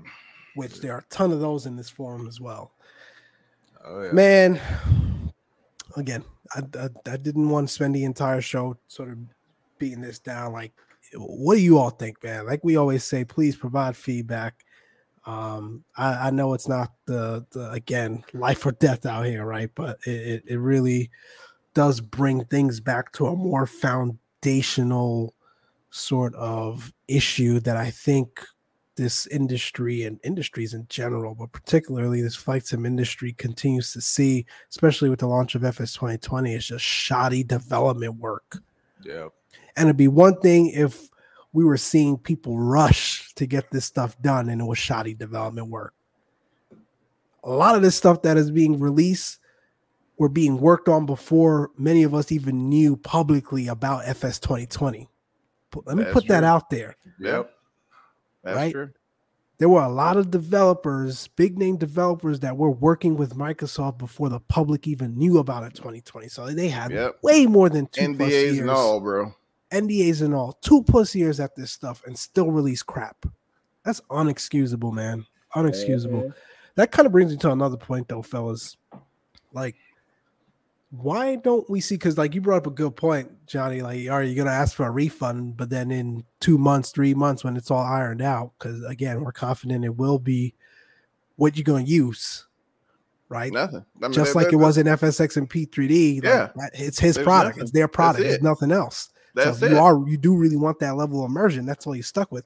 [0.56, 2.72] which there are a ton of those in this forum as well.
[3.84, 4.12] Oh yeah.
[4.12, 4.60] Man,
[5.96, 9.18] again, I, I, I didn't want to spend the entire show sort of
[9.78, 10.52] beating this down.
[10.52, 10.72] Like,
[11.16, 12.46] what do you all think, man?
[12.46, 14.64] Like we always say, please provide feedback.
[15.26, 19.70] Um, I, I know it's not the, the again life or death out here, right?
[19.74, 21.10] But it, it, it really
[21.72, 25.34] does bring things back to a more foundational
[25.90, 28.44] sort of issue that I think
[28.96, 34.46] this industry and industries in general, but particularly this flight sim industry continues to see,
[34.70, 38.58] especially with the launch of FS 2020, is just shoddy development work.
[39.02, 39.28] Yeah.
[39.76, 41.08] And it'd be one thing if
[41.52, 45.68] we were seeing people rush to get this stuff done and it was shoddy development
[45.68, 45.94] work.
[47.44, 49.38] A lot of this stuff that is being released
[50.18, 55.08] were being worked on before many of us even knew publicly about FS 2020.
[55.84, 56.48] Let me That's put that true.
[56.48, 56.96] out there.
[57.20, 57.53] Yep.
[58.44, 58.72] That's Right?
[58.72, 58.90] true.
[59.58, 64.28] there were a lot of developers, big name developers that were working with Microsoft before
[64.28, 66.28] the public even knew about it 2020.
[66.28, 67.22] So they had Yep.
[67.22, 69.32] way more than two plus NDAs years, and all, bro.
[69.70, 73.26] NDAs and all, two plus years at this stuff and still release crap.
[73.84, 75.24] That's unexcusable, man.
[75.54, 76.22] Unexcusable.
[76.24, 76.38] Mm-hmm.
[76.74, 78.76] That kind of brings me to another point, though, fellas.
[79.52, 79.76] Like,
[81.00, 81.96] why don't we see?
[81.96, 83.82] Because, like, you brought up a good point, Johnny.
[83.82, 85.56] Like, are you going to ask for a refund?
[85.56, 89.32] But then in two months, three months, when it's all ironed out, because again, we're
[89.32, 90.54] confident it will be
[91.36, 92.46] what you're going to use,
[93.28, 93.52] right?
[93.52, 93.84] Nothing.
[94.00, 96.16] I mean, Just like it was in FSX and P3D.
[96.16, 96.48] like, Yeah.
[96.56, 97.56] that- it's his There's product.
[97.56, 97.62] nothing.
[97.62, 98.18] It's their product.
[98.18, 98.44] That's There's it.
[98.44, 99.10] nothing else.
[99.34, 99.74] That's so if it.
[99.74, 102.44] you are you do really want that level of immersion, that's all you're stuck with.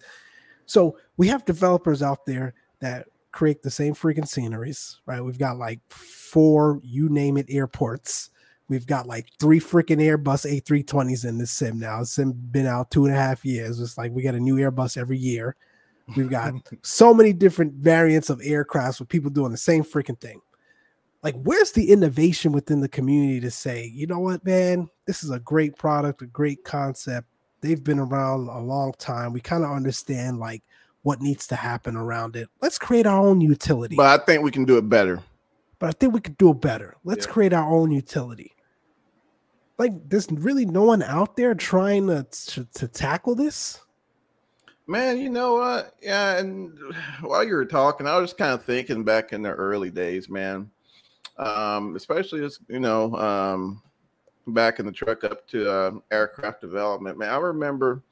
[0.65, 5.21] So we have developers out there that create the same freaking sceneries, right?
[5.23, 8.31] We've got like four, you name it, airports.
[8.69, 12.03] We've got like three freaking Airbus A320s in this sim now.
[12.03, 13.81] Sim been out two and a half years.
[13.81, 15.57] It's like we got a new Airbus every year.
[16.17, 20.41] We've got so many different variants of aircrafts with people doing the same freaking thing.
[21.23, 25.31] Like, where's the innovation within the community to say, you know what, man, this is
[25.31, 27.27] a great product, a great concept.
[27.61, 29.33] They've been around a long time.
[29.33, 30.63] We kind of understand like
[31.03, 32.49] what needs to happen around it.
[32.61, 33.97] Let's create our own utility.
[33.97, 35.21] But, But I think we can do it better.
[35.81, 36.97] But I think we could do it better.
[37.03, 37.33] Let's Yeah.
[37.33, 38.53] create our own utility.
[39.79, 43.81] Like, there's really no one out there trying to, to, to tackle this.
[44.89, 45.95] Man, you know what?
[46.01, 46.77] Yeah, and
[47.21, 50.31] while you were talking, I was just kind of thinking back in the early days,
[50.31, 50.71] man.
[51.37, 53.83] Um, especially as you know, um,
[54.49, 57.31] back in the truck up to uh, aircraft development, man.
[57.31, 58.03] I remember,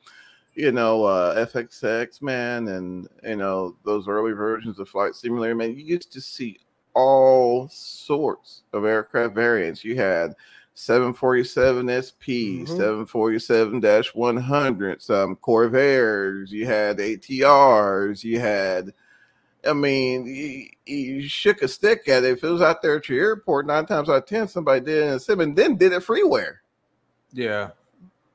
[0.54, 5.76] you know, uh, FXX, man, and you know those early versions of Flight Simulator, man.
[5.76, 6.60] You used to see
[6.94, 9.82] all sorts of aircraft variants.
[9.82, 10.34] You had
[10.78, 12.68] 747 SP, Mhm.
[12.68, 13.80] 747
[14.14, 18.92] 100, some Convairs, you had ATRs, you had,
[19.66, 22.32] I mean, you, you shook a stick at it.
[22.32, 24.98] If it was out there at your airport, nine times out of 10, somebody did
[24.98, 26.56] it in a sim and then did it freeware.
[27.32, 27.70] Yeah.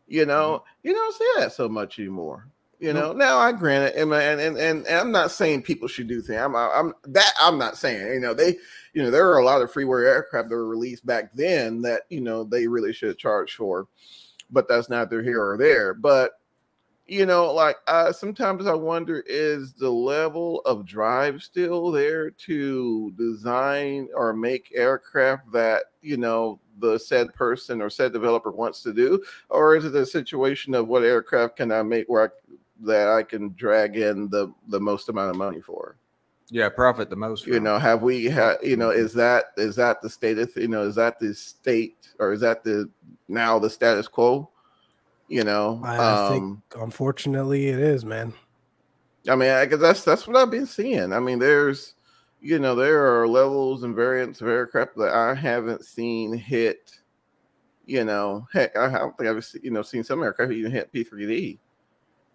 [0.08, 2.48] You know, you don't see that so much anymore.
[2.80, 5.88] You know, now I grant it, and and, and and and I'm not saying people
[5.88, 6.42] should do things.
[6.42, 8.12] I'm I'm that I'm not saying.
[8.12, 8.58] You know, they,
[8.94, 12.04] you know, there are a lot of freeware aircraft that were released back then that
[12.10, 13.88] you know they really should charge for,
[14.50, 15.94] but that's neither here or there.
[15.94, 16.34] But
[17.08, 23.12] you know, like uh, sometimes I wonder is the level of drive still there to
[23.18, 28.94] design or make aircraft that you know the said person or said developer wants to
[28.94, 32.30] do, or is it a situation of what aircraft can I make where I,
[32.82, 35.98] that I can drag in the the most amount of money for?
[36.54, 37.48] Yeah, profit the most.
[37.48, 37.70] You from it.
[37.70, 38.58] know, have we had?
[38.62, 42.10] You know, is that is that the state of you know is that the state
[42.20, 42.90] or is that the
[43.30, 44.50] now the status quo?
[45.30, 48.34] You know, I, I um, think unfortunately it is, man.
[49.30, 51.14] I mean, I guess that's that's what I've been seeing.
[51.14, 51.94] I mean, there's,
[52.42, 57.00] you know, there are levels and variants of aircraft that I haven't seen hit.
[57.86, 61.60] You know, heck, I don't think I've you know seen some aircraft even hit P3D,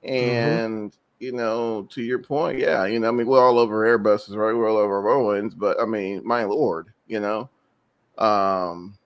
[0.04, 4.36] and you know, to your point, yeah, you know, I mean, we're all over Airbuses,
[4.36, 4.54] right?
[4.54, 7.48] We're all over Boeings, but I mean, my lord, you know,
[8.18, 8.98] um,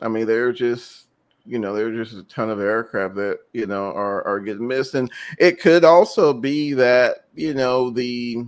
[0.00, 1.06] I mean, they're just
[1.46, 4.94] you know, there's just a ton of aircraft that you know are are getting missed,
[4.94, 8.44] and it could also be that you know the,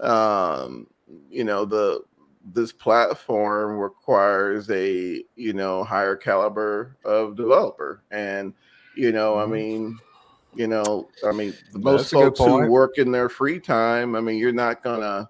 [0.00, 0.86] um,
[1.30, 2.00] you know the
[2.52, 8.54] this platform requires a you know higher caliber of developer, and
[8.96, 9.50] you know, I Mhm.
[9.50, 9.98] mean,
[10.54, 13.58] you know, I mean, the most That's a good folks who work in their free
[13.58, 15.28] time, I mean, you're not gonna,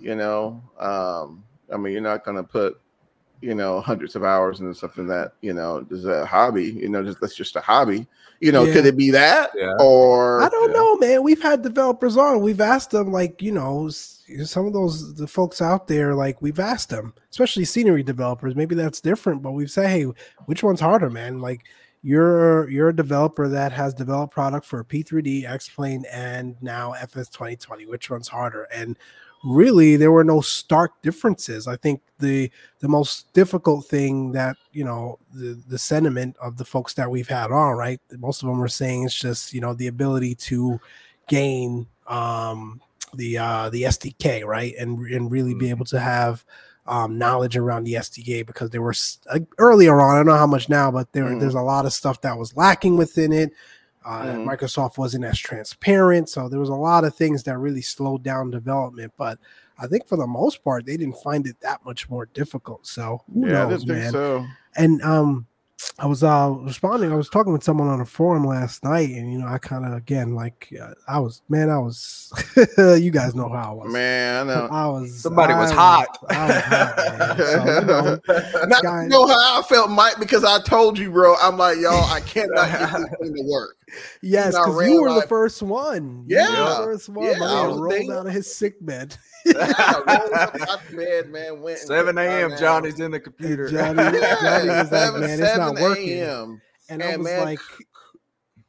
[0.00, 2.80] you know, um, I mean, you're not gonna put
[3.42, 7.02] you know hundreds of hours into something that you know is a hobby you know
[7.02, 8.06] just that's just a hobby
[8.40, 8.72] you know Yeah.
[8.72, 9.74] could it be that Yeah.
[9.80, 10.76] or I don't yeah.
[10.76, 11.22] know, man.
[11.24, 12.40] We've had developers on.
[12.40, 16.58] We've asked them, like you know, some of those the folks out there, like we've
[16.58, 18.54] asked them, especially scenery developers.
[18.56, 20.04] Maybe that's different, but we've said, hey,
[20.46, 21.40] which one's harder, man?
[21.40, 21.64] Like
[22.02, 27.86] you're you're a developer that has developed product for P3D, X-Plane, and now FS 2020.
[27.86, 28.64] Which one's harder?
[28.64, 28.96] And
[29.44, 31.68] really, there were no stark differences.
[31.68, 36.64] I think the the most difficult thing that you know the the sentiment of the
[36.64, 39.74] folks that we've had on right most of them were saying it's just you know
[39.74, 40.80] the ability to
[41.28, 42.80] gain um
[43.14, 46.44] the uh the sdk right and and really be able to have
[46.86, 48.94] um knowledge around the SDK because there were
[49.30, 51.38] uh, earlier on i don't know how much now but there Mhm.
[51.40, 53.52] there's a lot of stuff that was lacking within it
[54.04, 54.44] uh, Mhm.
[54.44, 58.50] Microsoft wasn't as transparent, so there was a lot of things that really slowed down
[58.50, 59.12] development.
[59.16, 59.38] But
[59.78, 62.84] I think for the most part, they didn't find it that much more difficult.
[62.84, 65.46] So yeah i didn't think so And um,
[65.98, 67.12] I was uh responding.
[67.12, 69.84] I was talking with someone on a forum last night, and you know, I kind
[69.84, 72.32] of again like uh, I was man, I was.
[72.78, 73.92] you guys know how I was.
[73.92, 75.20] man i know I was.
[75.20, 76.18] Somebody was I hot.
[76.30, 77.36] I was hot, man.
[77.36, 77.86] So, you
[78.66, 81.34] know, Not, know how I felt, Mike, because I told you, bro.
[81.42, 83.76] I'm like, y'all, I cannot get this thing to work.
[84.22, 86.24] yes, because you were the first one.
[86.26, 86.76] You were the Yeah.
[86.78, 87.26] first one.
[87.26, 89.14] Yeah, I rolled thinking- out of his sick bed.
[89.46, 91.60] I rolled up out the bed, man.
[91.60, 92.52] Went 7 a.m.
[92.58, 93.68] Johnny's in the computer.
[93.68, 94.38] Johnny- nap.
[94.40, 96.62] Johnny was like, seven- "Man, it's not working." a.m.
[96.88, 97.60] And I was man, like,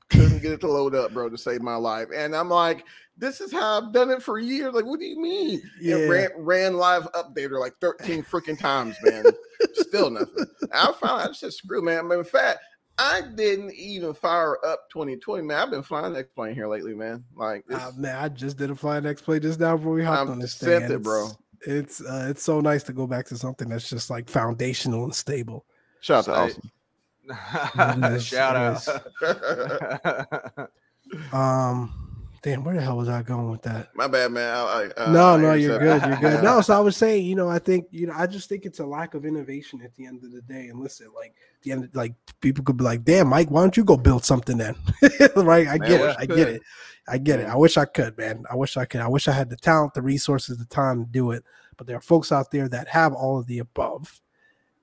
[0.10, 2.08] couldn't get it to load up, bro, to save my life.
[2.14, 2.86] And I'm like,
[3.18, 4.74] this is how I've done it for years.
[4.74, 5.62] Like, what do you mean?
[5.80, 5.96] Yeah.
[5.96, 9.26] It ran, ran live updater like 13 freaking times, man.
[9.74, 10.46] Still nothing.
[10.74, 12.00] I found I just said, screw, man.
[12.00, 12.60] I mean, in fact,
[12.98, 15.58] I didn't even fire up 2020, man.
[15.58, 17.24] I've been flying that plane here lately, man.
[17.36, 20.32] Like, Uh, man, I just did a flying X-Plane just now before we hopped I'm
[20.32, 20.96] on this sent thing.
[20.98, 21.30] it, bro.
[21.62, 25.06] It's it's, uh, it's so nice to go back to something that's just like foundational
[25.06, 25.66] and stable.
[26.02, 28.20] shout out to Say- Austin.
[28.20, 30.70] Shout Yes, out.
[31.32, 31.94] Um,
[32.42, 33.90] damn, where the hell was I going with that?
[33.96, 34.50] My bad, man.
[34.54, 34.60] I,
[34.98, 36.02] I, uh, no, I no, you're good.
[36.02, 36.44] You're good.
[36.44, 38.80] No, so I was saying, you know, I think, you know, I just think it's
[38.80, 40.68] a lack of innovation at the end of the day.
[40.68, 43.84] And listen, like the end, like people could be like, "Damn, Mike, why don't you
[43.84, 44.76] go build something then?"
[45.36, 45.68] right?
[45.68, 46.16] I Man, get it.
[46.20, 46.62] I get it.
[47.08, 47.48] I get it.
[47.48, 48.44] I wish I could, man.
[48.50, 49.02] I wish I could.
[49.02, 51.44] I wish I had the talent, the resources, the time to do it.
[51.78, 54.22] But there are folks out there that have all of the above.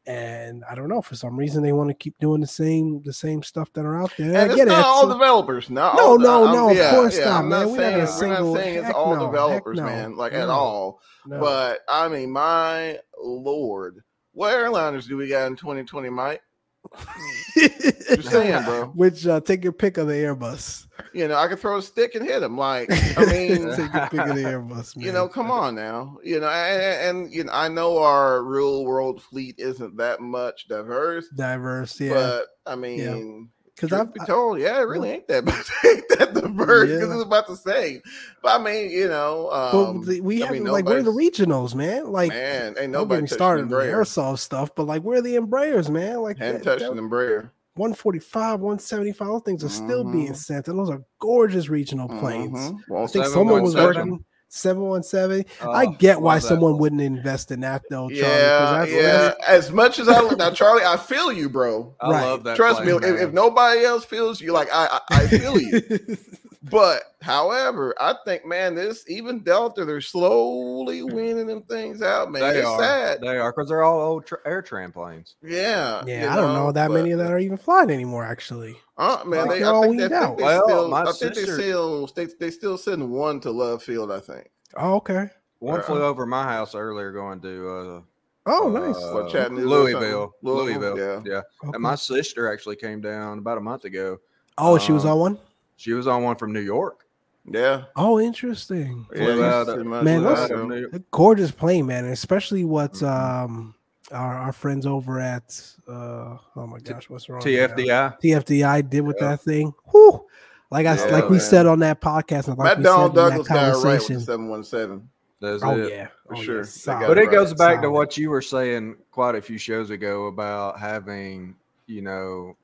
[0.07, 3.13] And I don't know for some reason they want to keep doing the same the
[3.13, 4.29] same stuff that are out there.
[4.29, 4.71] And I it's get it.
[4.71, 5.71] not all It's- developers.
[5.71, 7.61] Not No, all, no, I'm- no, of yeah, course yeah, not, I'm man.
[7.61, 10.17] not We're not saying a we're single- not saying it's all no, developers, no, man,
[10.17, 11.01] like at all.
[11.27, 11.39] no.
[11.39, 16.43] But I mean, my lord, what airliners do we got in 2020, Mike?
[17.57, 18.87] Just saying, bro.
[18.87, 20.87] Which uh, take your pick of the Airbus.
[21.13, 22.57] You know, I could throw a stick and hit him.
[22.57, 24.97] Like, I mean, take your pick of the Airbus.
[24.97, 25.07] Man.
[25.07, 26.19] you know, come on now.
[26.25, 30.69] You know, and, and you know, I know our real world fleet isn't that much
[30.69, 32.15] diverse, diverse, yeah.
[32.15, 35.45] but I mean, Because truth I've be told, yeah, it really ain't that
[35.85, 36.35] ain't that
[36.71, 36.89] diverse.
[36.89, 37.13] Because Yeah.
[37.15, 38.03] it was about to say,
[38.43, 41.11] but I mean, you know, but um, the- we I have mean, like we're the
[41.13, 42.11] regionals, man.
[42.11, 44.01] Like man, ain't nobody me started the on the Embraer.
[44.03, 46.21] airsoft stuff, but like we're the Embraers, man.
[46.21, 47.51] Like Hadn't that- touched that an Embraer.
[47.77, 52.59] 145, 175, those things are still being sent, and those are gorgeous regional planes.
[52.59, 52.77] Mhm.
[52.89, 55.45] Well, I think someone was working 717.
[55.63, 56.49] Oh, I get why love that.
[56.49, 58.21] someone wouldn't invest in that though, Charlie.
[58.21, 59.35] 'cause yeah, that's- yeah.
[59.47, 61.95] As much as I now, Charlie, I feel you, bro.
[62.01, 62.25] I Right.
[62.25, 62.57] love that.
[62.57, 65.81] Trust me, if, if nobody else feels you, like I, I, I feel you.
[66.65, 72.43] But however, I think man, this even Delta, they're slowly winning them things out, man.
[72.43, 72.79] They it's are.
[72.79, 73.21] sad.
[73.23, 75.37] They are because they're all old tra- AirTran planes.
[75.43, 76.03] Yeah.
[76.07, 78.25] Yeah, you I don't know that but- many that are even flying anymore.
[78.25, 80.27] Actually, Uh, man, Like, they, they're all I think, they, weaned I out.
[80.29, 83.51] think they Well, still, my I think they still, they, they still send one to
[83.51, 84.13] Love Field.
[84.13, 84.51] I think.
[84.77, 85.31] oh okay.
[85.61, 88.05] One Uh, flew over my house earlier going to
[88.47, 88.97] Oh, uh, nice.
[88.97, 89.67] uh, What, Chattanooga?
[89.67, 90.35] Louisville.
[90.43, 91.23] Louisville, Louisville.
[91.27, 91.33] yeah.
[91.33, 91.43] Yeah.
[91.69, 91.71] Okay.
[91.75, 94.19] And my sister actually came down about a month ago.
[94.59, 95.39] oh, she was um, on one.
[95.81, 97.07] She was on one from New York.
[97.51, 97.85] Yeah.
[97.97, 99.07] Oh, interesting.
[99.15, 101.51] Yeah, Flew you out see of- my- Man, flew those- out of- New- A gorgeous
[101.51, 102.05] plane, man.
[102.05, 103.07] Especially what Mm-hmm.
[103.07, 103.45] Mhm.
[103.45, 103.75] um
[104.13, 107.39] our, our friends over at uh oh my gosh, what's wrong?
[107.39, 107.47] now?
[107.47, 108.21] TFDI.
[108.23, 109.29] TFDI did with Yeah.
[109.31, 109.73] that thing.
[109.91, 110.27] Whew.
[110.71, 113.23] Like I Yeah, like we said on that podcast, and like Matt we Donald said
[113.25, 114.21] in Douglas that got right with the conversation.
[114.21, 115.09] seven one seven.
[115.41, 115.91] That's oh it.
[115.91, 116.57] yeah, For oh, sure.
[116.57, 117.01] Yeah, They solid.
[117.01, 117.31] got But it right.
[117.33, 122.03] goes back to what you were saying quite a few shows ago about having, you
[122.03, 122.55] know,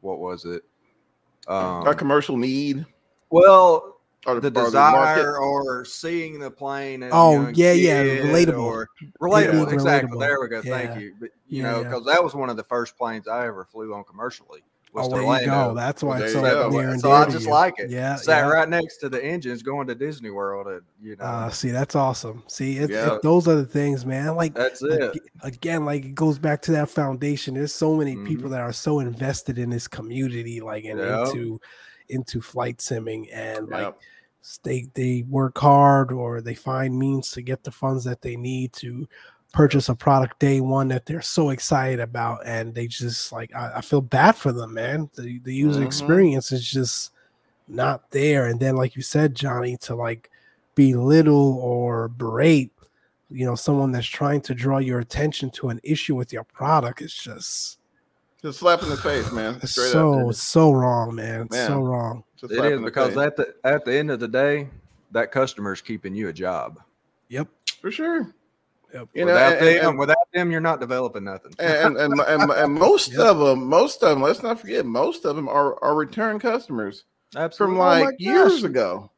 [0.00, 0.62] what was it?
[1.48, 2.84] Um, a commercial need
[3.30, 4.66] well, or the or market.
[4.70, 7.02] desire or seeing the plane.
[7.02, 8.58] As a Oh, young yeah, yeah, relatable.
[8.62, 8.88] or-
[9.20, 10.16] relatable, being exactly.
[10.16, 10.20] relatable.
[10.20, 10.60] There we go.
[10.62, 10.70] Yeah.
[10.78, 11.14] Thank you.
[11.18, 11.88] But you Yeah, know, yeah.
[11.88, 14.62] because that was one of the first planes I ever flew on commercially.
[14.92, 15.72] Was Oh, there you go.
[15.74, 16.68] That's why Well, it's so go.
[16.70, 17.50] near and so dear I to just you.
[17.52, 17.90] like it.
[17.90, 18.50] Yeah, Sat yeah.
[18.50, 20.66] right next to the engines going to Disney World.
[20.66, 22.42] And, you know, Uh, see, that's awesome.
[22.48, 23.14] See, Yeah.
[23.14, 24.34] it- those are the things, man.
[24.34, 25.00] Like that's it.
[25.14, 27.54] ag- again, like it goes back to that foundation.
[27.54, 28.26] There's so many Mhm.
[28.26, 31.24] people that are so invested in this community, like and Yeah.
[31.26, 31.60] into
[32.08, 33.98] into flight simming, and like Yep.
[34.42, 38.34] s- they they work hard or they find means to get the funds that they
[38.34, 39.06] need to
[39.52, 43.72] purchase a product day one that they're so excited about and they just like i,
[43.76, 45.86] I feel bad for them man the, the user Mhm.
[45.86, 47.10] experience is just
[47.66, 50.30] not there and then like you said johnny to like
[50.76, 52.70] belittle or berate
[53.28, 57.02] you know someone that's trying to draw your attention to an issue with your product
[57.02, 57.78] it's just
[58.42, 59.60] Just slap in the face, man.
[59.66, 60.34] Straight so up.
[60.36, 63.18] so wrong man It's so wrong Just It slap is in the because face.
[63.18, 64.68] at the at the end of the day,
[65.10, 66.78] that customer is keeping you a job.
[67.28, 67.48] yep
[67.80, 68.32] for sure.
[68.94, 71.52] Yep You know, without and- them, and- without them, you're not developing nothing.
[71.58, 73.20] and and, and, and most Yep.
[73.20, 77.04] of them, most of them, let's not forget, most of them are, are return customers
[77.32, 77.76] from Absolutely.
[77.78, 78.62] Oh like years gosh.
[78.64, 79.10] ago.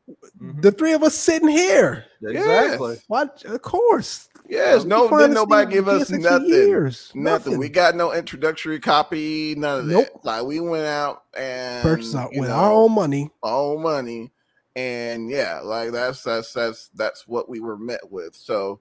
[0.43, 0.61] Mhm.
[0.61, 2.97] the three of us sitting here exactly.
[3.07, 6.49] what of course Yes, no, find didn't nobody give us nothing.
[6.49, 7.11] years.
[7.15, 7.57] Nothing.
[7.59, 9.95] We got no introductory copy, none of that.
[9.95, 10.21] Nope.
[10.25, 13.31] Like we went out and purchase out with know, our own money.
[13.43, 14.33] our own money,
[14.77, 18.35] and yeah, like that's that's that's that's what we were met with.
[18.35, 18.81] So,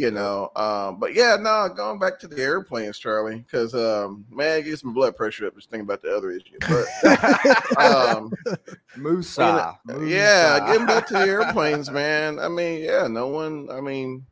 [0.00, 4.60] you know, um, but yeah, no, going back to the airplanes, Charlie, because um, man,
[4.60, 6.56] it gets my blood pressure up just thinking about the other issue.
[6.66, 8.32] But um,
[8.96, 9.78] Musa.
[9.86, 10.64] yeah, Musa.
[10.66, 12.38] getting back to the airplanes, man.
[12.38, 13.68] I mean, yeah, no one.
[13.70, 14.24] I mean,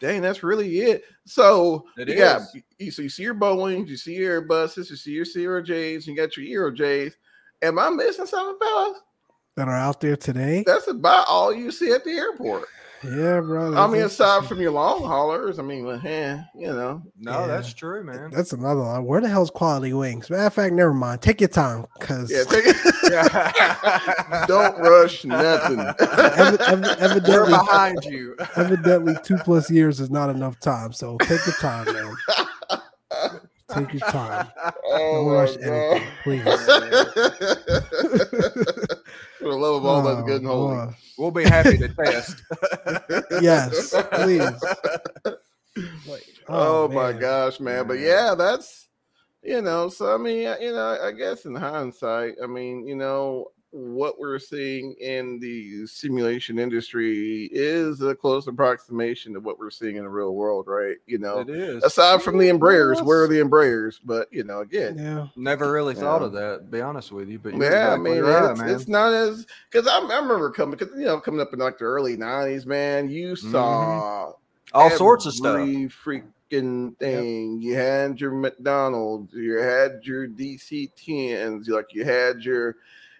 [0.00, 1.04] dang, that's really it.
[1.26, 2.62] So It you got is.
[2.78, 6.16] you, so you see your Boeings, you see your Airbuses, you see your CRJ's, you
[6.16, 7.14] got your ERJ's.
[7.60, 9.00] Am I missing something, fellas?
[9.56, 10.64] that are out there today.
[10.66, 12.64] That's about all you see at the airport.
[13.02, 13.74] Yeah, bro.
[13.76, 17.46] I mean, aside from your long haulers, I mean, well, eh, you know, No, Yeah.
[17.46, 18.30] that's true, man.
[18.30, 19.06] that's another one.
[19.06, 20.28] Where the hell's QualityWings?
[20.28, 21.22] Matter of fact, never mind.
[21.22, 22.76] Take your time, cause yeah, take it.
[24.48, 25.80] don't rush nothing.
[25.98, 28.36] ev- ev- We're evidently, behind you.
[28.56, 30.92] evidently, two plus years is not enough time.
[30.92, 32.14] So take your time, man.
[33.72, 34.48] Take your time.
[34.84, 36.02] oh Don't rush God.
[36.02, 36.44] anything, please.
[39.40, 40.86] For the love of all that's oh, good and Oh, holy.
[40.86, 40.94] boy.
[41.18, 42.42] We'll be happy to test.
[43.42, 44.40] Yes, please.
[46.06, 47.86] Like, Oh, oh my gosh, man.
[47.86, 48.88] But yeah, that's
[49.42, 53.46] you know, so I mean, you know, I guess in hindsight, I mean, you know,
[53.72, 59.96] what we're seeing in the simulation industry is a close approximation to what we're seeing
[59.96, 60.96] in the real world, right?
[61.06, 61.84] You know, It is.
[61.84, 64.00] aside from the Embraers, where are the Embraers?
[64.04, 65.28] But you know, again, Yeah.
[65.36, 66.26] Never really thought Yeah.
[66.26, 66.56] of that.
[66.58, 68.70] To be honest with you, but you're yeah, I exactly mean, right, it's, man.
[68.70, 71.78] it's not as because I, I remember coming because you know coming up in like
[71.78, 73.52] the early '90s, man, you mm-hmm.
[73.52, 74.32] saw
[74.72, 75.60] All sorts of stuff.
[75.60, 77.60] every freaking thing.
[77.62, 82.76] You had your McDonald's, you had your DC 10s, like you had your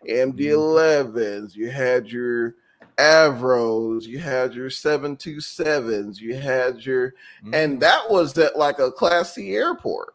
[0.08, 2.54] MD 11s, you had your
[2.98, 7.54] Avros, you had your 727s, you had your, Mhm.
[7.54, 10.14] and that was at like a Class C airport.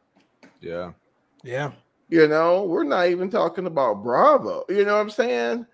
[0.61, 0.91] yeah,
[1.43, 1.71] Yeah.
[2.09, 4.63] You know, we're not even talking about Bravo.
[4.69, 5.65] You know what I'm saying?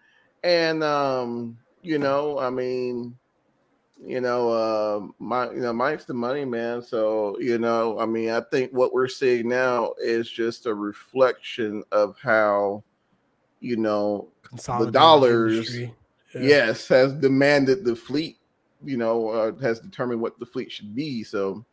[0.44, 3.18] And um, you know, I mean,
[4.04, 6.82] you know, uh my you know, Mike's the money man.
[6.82, 11.84] So, you know, I mean, I think what we're seeing now is just a reflection
[11.92, 12.84] of how,
[13.62, 14.28] you know,
[14.80, 15.96] the dollars, industry.
[16.36, 16.42] Yeah.
[16.42, 18.38] yes, has demanded the fleet,
[18.84, 21.24] you know, uh, has determined what the fleet should be.
[21.24, 21.66] So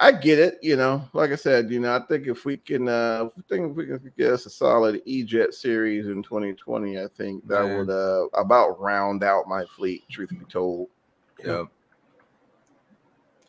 [0.00, 0.58] I get it.
[0.62, 3.70] You know, like I said, you know, I think if we can, uh, I think
[3.70, 7.78] if we can get us a solid E-Jet series in 2020, I think that Man.
[7.78, 10.02] would uh about round out my fleet.
[10.10, 10.88] Truth be told,
[11.44, 11.64] yeah,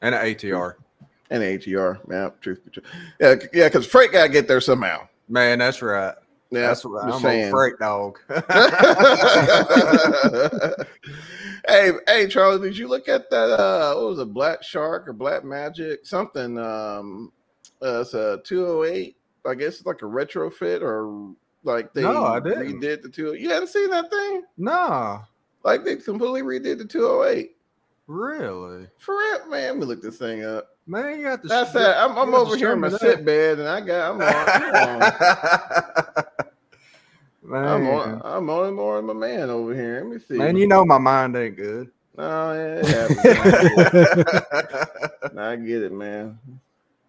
[0.01, 0.75] And an ATR.
[1.29, 2.31] and ATR, man.
[2.41, 2.85] Truth be told,
[3.19, 5.07] yeah, c- yeah, because freight got to get there somehow.
[5.27, 6.15] Man, that's right.
[6.51, 7.47] Yeah, that's what I'm saying.
[7.47, 8.19] a freight dog.
[11.67, 13.59] hey, hey, Charlie, did you look at that?
[13.59, 16.05] Uh, what was it, Black Shark or Black Magic?
[16.05, 16.57] Something.
[16.57, 17.31] Um,
[17.81, 19.17] uh, it's a 208.
[19.47, 21.33] I guess it's like a retrofit or
[21.63, 22.81] like they No, I didn't.
[22.81, 23.33] redid the two.
[23.33, 24.43] You hadn't seen that thing?
[24.57, 25.21] nah,
[25.63, 27.55] Like they completely redid the 208.
[28.07, 28.87] really?
[28.97, 29.69] For real, man.
[29.69, 30.74] Let me look this thing up.
[30.87, 31.47] Man, you got to.
[31.47, 31.97] That's that.
[31.97, 34.11] I'm, I'm you have to over here in my me sit bed, and I got
[34.11, 34.27] I'm on.
[37.47, 38.21] Man, I'm on.
[38.23, 40.01] I'm on more than my man over here.
[40.01, 40.33] Let me see.
[40.35, 41.91] man, you know my mind ain't good.
[42.17, 43.19] No, yeah, it happens.
[45.37, 46.39] I get it, man.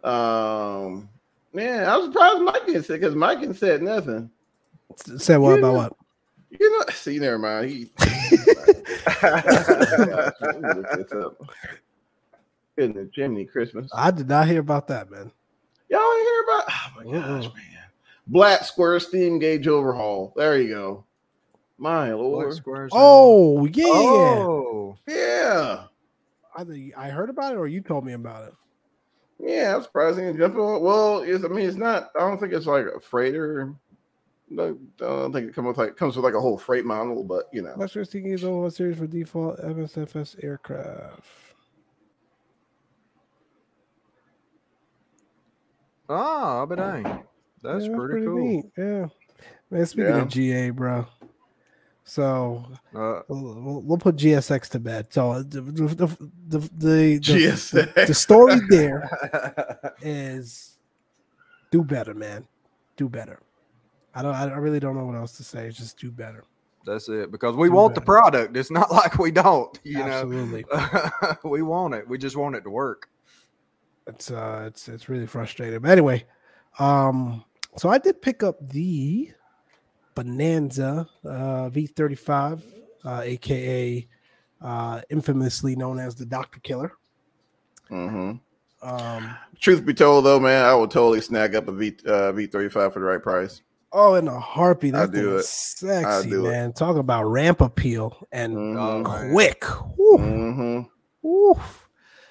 [0.05, 1.09] Um,
[1.55, 4.29] man, I was surprised Mike didn't say because Mike didn't said nothing.
[5.16, 5.93] Said what You about know- what?
[6.51, 7.70] You know, see, never mind.
[7.70, 7.91] He.
[12.77, 12.99] Let me look this up.
[12.99, 13.91] In the chimney, Christmas.
[13.95, 15.31] I did not hear about that, man.
[15.89, 16.64] Y'all ain't hear about?
[16.68, 17.85] Oh my gosh, man!
[18.27, 20.33] Black square steam gauge overhaul.
[20.37, 21.05] There you go.
[21.79, 22.59] My lord.
[22.93, 25.85] Oh yeah, oh, Yeah,
[26.57, 28.55] I think I heard about it, or you told me about it.
[29.39, 29.77] yeah.
[29.77, 30.83] I'm surprised he didn't jump on.
[30.83, 32.11] Well, it's, I mean, it's not.
[32.16, 33.74] I don't think it's like a freighter.
[34.59, 37.49] I don't think it comes with like comes with like a whole freight model, but
[37.53, 37.74] you know.
[37.77, 41.24] Black Square Steam is over series for default MSFS aircraft.
[46.09, 47.25] Oh, but dang,
[47.63, 48.39] that's Yeah, pretty, cool.
[48.39, 48.65] neat.
[48.77, 49.07] Yeah,
[49.71, 49.87] man.
[49.87, 50.23] Speaking Yeah.
[50.23, 51.07] of GA, bro.
[52.05, 55.09] So Uh, we'll, we'll- put GSX to bed.
[55.13, 56.07] So the the the
[56.47, 59.09] the, the, the, the story there
[60.03, 60.77] is
[61.71, 62.47] do better, man.
[62.97, 63.41] Do better.
[64.15, 64.35] I don't.
[64.35, 65.67] I really don't know what else to say.
[65.67, 66.45] It's just do better.
[66.87, 67.31] that's it.
[67.33, 68.57] Because we Too want the product.
[68.57, 69.79] It's not like we don't.
[69.83, 70.65] You Absolutely.
[70.73, 71.11] know,
[71.45, 72.09] we want it.
[72.09, 73.09] We just want it to work.
[74.07, 75.81] It's uh, it's it's really frustrating.
[75.81, 76.25] But anyway,
[76.79, 77.45] um,
[77.77, 79.31] so I did pick up the
[80.15, 82.63] Bonanza uh, V35,
[83.05, 84.07] uh, aka
[84.63, 86.93] uh, infamously known as the Doctor Killer.
[87.89, 88.33] hmm
[88.83, 92.93] Um, Truth be told, though, man, I would totally snag up a V uh, V35
[92.93, 93.63] for the right price.
[93.93, 94.91] oh, in a harpy.
[94.91, 96.51] That thing is sexy, do it.
[96.51, 96.73] man.
[96.73, 98.79] Talk about ramp appeal and Mhm.
[98.79, 99.65] Oh, quick.
[99.99, 100.81] Woo, hmm
[101.23, 101.55] woo.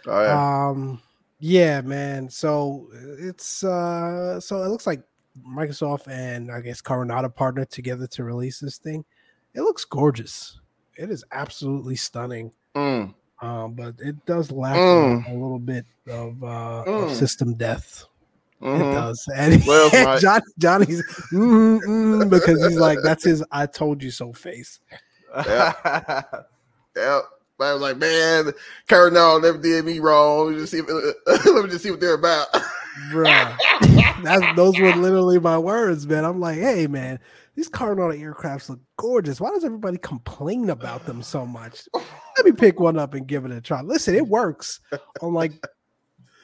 [0.07, 0.67] Oh yeah.
[0.69, 1.01] Um,
[1.45, 2.27] yeah, man.
[2.27, 2.87] So
[3.19, 5.03] it's uh, so it looks like
[5.47, 9.05] Microsoft and I guess Carenado partnered together to release this thing.
[9.53, 10.59] It looks gorgeous.
[10.97, 12.51] It is absolutely stunning.
[12.75, 13.13] Mm.
[13.43, 15.29] Um, but it does lack Mm.
[15.29, 17.03] a, little bit of uh Mm.
[17.05, 18.05] of system death.
[18.61, 18.93] It Mhm.
[18.93, 19.23] does.
[19.35, 24.09] And Well, my- John, Johnny's mm, mm, because he's like, that's his I told you
[24.09, 24.79] so face.
[25.45, 26.23] Yeah.
[26.97, 27.21] Yeah.
[27.59, 28.51] I was like, man,
[28.87, 30.47] Carenado never did me wrong.
[30.47, 30.87] Let me just see, if,
[31.45, 32.47] let me just see what they're about.
[33.11, 33.57] Bruh.
[34.23, 36.25] That's those were literally my words, man.
[36.25, 37.19] I'm like, hey man,
[37.55, 39.39] these Carenado aircrafts look gorgeous.
[39.39, 41.87] Why does everybody complain about them so much?
[41.93, 43.81] Let me pick one up and give it a try.
[43.81, 44.79] Listen, it works.
[45.21, 45.65] Unlike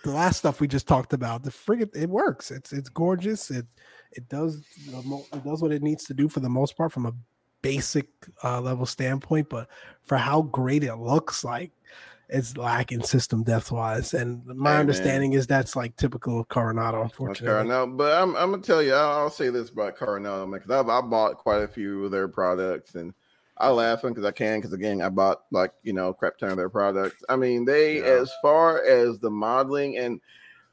[0.04, 2.52] the last stuff we just talked about, the frigate it works.
[2.52, 3.50] It's it's gorgeous.
[3.50, 3.66] It
[4.12, 7.14] it does it does what it needs to do for the most part from a
[7.62, 8.08] basic
[8.44, 9.68] uh, level standpoint, but
[10.04, 11.72] for how great it looks like
[12.30, 14.14] it's lacking system depth wise.
[14.14, 14.80] And my Hey, man.
[14.80, 17.70] understanding is that's like typical of Carenado, unfortunately.
[17.70, 20.90] Carenado, but I'm, I'm gonna tell you, I'll, I'll say this about man, because I've
[20.90, 23.14] I bought quite a few of their products, and
[23.58, 26.58] I laugh because I can, because again, I bought like you know crap ton of
[26.58, 27.24] their products.
[27.30, 28.22] I mean, they Yeah.
[28.22, 30.22] as far as the modeling and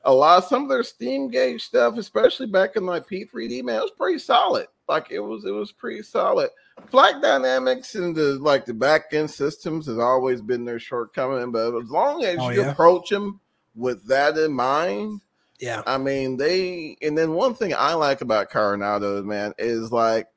[0.05, 3.83] a lot some of their steam gauge stuff, especially back in like P3D, man, it
[3.83, 4.69] was pretty solid.
[4.89, 6.51] Like it was, it was pretty solid.
[6.91, 11.77] Flight dynamics and the like the back end systems has always been their shortcoming, but
[11.77, 12.71] as long as Oh, you yeah?
[12.71, 13.41] approach them
[13.75, 15.21] with that in mind,
[15.61, 15.83] Yeah.
[15.87, 20.29] I mean, they and then one thing I like about Carenado, man, is like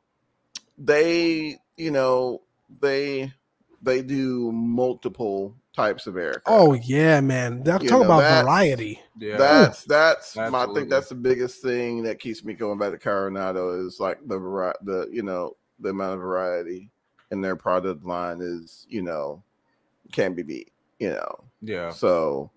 [0.78, 2.42] they, you know,
[2.80, 3.34] they
[3.82, 6.44] they do multiple types of aircraft.
[6.48, 7.64] Oh yeah, man.
[7.64, 9.00] They'll You talk know, about that's- variety.
[9.18, 9.38] yeah.
[9.38, 12.98] that's that's my, I think that's the biggest thing that keeps me going back to
[12.98, 16.90] Carenado is like the vari- the you know the amount of variety
[17.32, 19.44] in their product line is you know
[20.12, 20.72] can't be beat.
[21.00, 21.90] You know, yeah.
[21.90, 22.52] so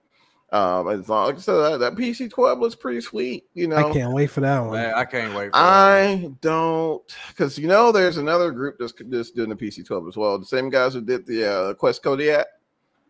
[0.53, 3.45] um, as long like I said, that, that PC twelve looks pretty sweet.
[3.55, 4.72] You know, I can't wait for that one.
[4.72, 5.47] Man, I can't wait.
[5.47, 5.59] For that.
[5.59, 10.16] I don't because you know there's another group that's that's doing the PC 12 as
[10.16, 10.39] well.
[10.39, 12.47] The same guys who did the uh, Quest Kodiak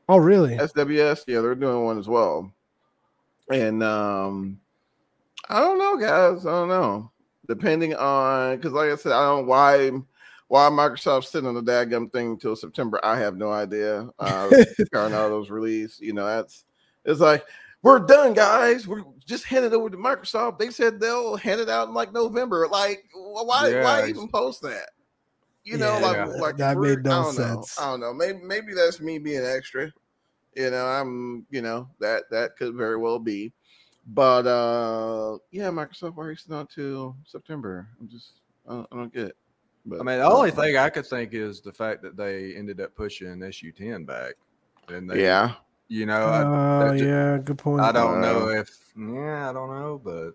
[0.09, 0.57] Oh really?
[0.57, 2.53] SWS, yeah, they're doing one as well.
[3.51, 4.61] and um,
[5.49, 6.45] I don't know, guys.
[6.45, 7.11] I don't know.
[7.47, 9.91] Depending on because, like I said, I don't know why
[10.49, 13.01] why Microsoft's sitting on the dadgum thing until September.
[13.03, 14.09] I have no idea.
[14.19, 14.51] Uh,
[14.93, 16.65] Carenado's release, you know, that's
[17.05, 17.45] it's like
[17.83, 18.89] we're done, guys.
[18.89, 20.59] We're just handed over to Microsoft.
[20.59, 22.67] They said they'll hand it out in like November.
[22.67, 23.83] Like, why?
[23.83, 24.89] why even post that?
[25.65, 27.43] You know, Yeah, like, like that made no I don't know.
[27.43, 27.79] sense.
[27.79, 28.15] I don't know.
[28.15, 29.93] Maybe, maybe that's me being extra.
[30.57, 31.47] You know, I'm.
[31.51, 33.53] You know that that could very well be.
[34.07, 37.89] But uh yeah, Microsoft why are you till September?
[38.01, 38.33] I'm just
[38.69, 39.37] I don't, I don't get it.
[39.87, 42.81] But I mean, the only thing I could think is the fact that they ended
[42.81, 44.35] up pushing SU10 back,
[44.89, 45.53] and they, yeah,
[45.89, 47.85] you know, I, Oh that ju- yeah, good point.
[47.85, 50.33] I don't Uh, know if, yeah, I don't know, but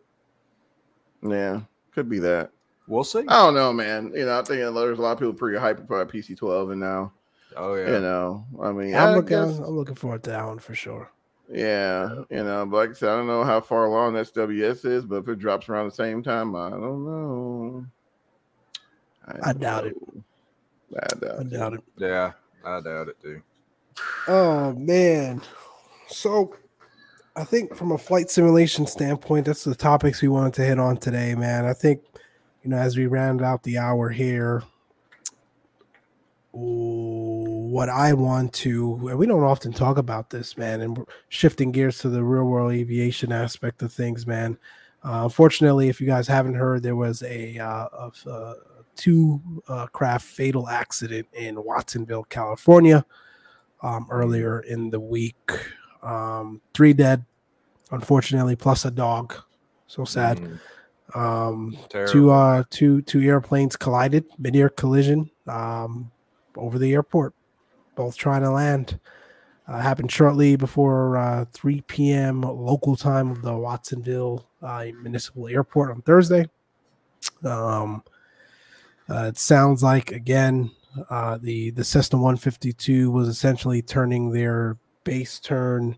[1.27, 1.61] yeah,
[1.91, 2.51] could be that.
[2.87, 3.23] we'll see.
[3.27, 4.11] I don't know, man.
[4.15, 6.79] You know, I think there's a lot of people pretty hyped about PC 12, and
[6.79, 7.11] now
[7.57, 9.29] Oh yeah, you know, I mean, I'm I looking.
[9.29, 11.11] guess- I'm looking forward to that one for sure.
[11.51, 15.05] Yeah, you know, but like I said, I don't know how far along SWS is,
[15.05, 17.85] but if it drops around the same time, I don't know.
[19.43, 19.95] I doubt it.
[20.95, 21.79] I doubt I it.
[21.79, 21.83] it.
[21.97, 22.31] yeah,
[22.65, 23.41] I doubt it too.
[24.27, 25.41] Oh man.
[26.07, 26.55] So
[27.35, 30.97] I think from a flight simulation standpoint, that's the topics we wanted to hit on
[30.97, 31.65] today, man.
[31.65, 32.01] I think,
[32.63, 34.63] you know, as we round out the hour here,
[36.55, 41.99] ooh, what I want to, we don't often talk about this, man, and shifting gears
[41.99, 44.57] to the real world aviation aspect of things, man.
[45.03, 48.53] Uh, unfortunately, if you guys haven't heard, there was a uh, of uh,
[48.95, 53.05] two uh, craft fatal accident in Watsonville, California
[53.81, 55.51] um, earlier in the week.
[56.03, 57.23] Um, three dead,
[57.91, 59.35] unfortunately, plus a dog.
[59.87, 60.39] So sad.
[60.39, 60.59] Mm,
[61.15, 62.11] Um, terrible.
[62.13, 66.11] two uh, two two airplanes collided, mid-air collision um,
[66.55, 67.33] over the airport,
[67.99, 68.97] both trying to land.
[69.67, 72.41] Uh, happened shortly before uh, 3 p.m.
[72.41, 76.45] local time of the Watsonville uh, Municipal Airport on Thursday.
[77.43, 78.01] Um,
[79.09, 80.71] uh, it sounds like again
[81.09, 85.97] uh, the the Cessna 152 was essentially turning their base turn,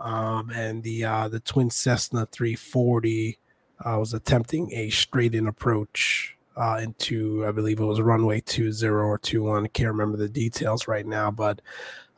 [0.00, 3.38] um, and the uh, the twin Cessna 340
[3.84, 8.86] uh, was attempting a straight in approach uh, into I believe it was runway 20
[8.86, 9.64] or 21.
[9.64, 11.60] I can't remember the details right now, but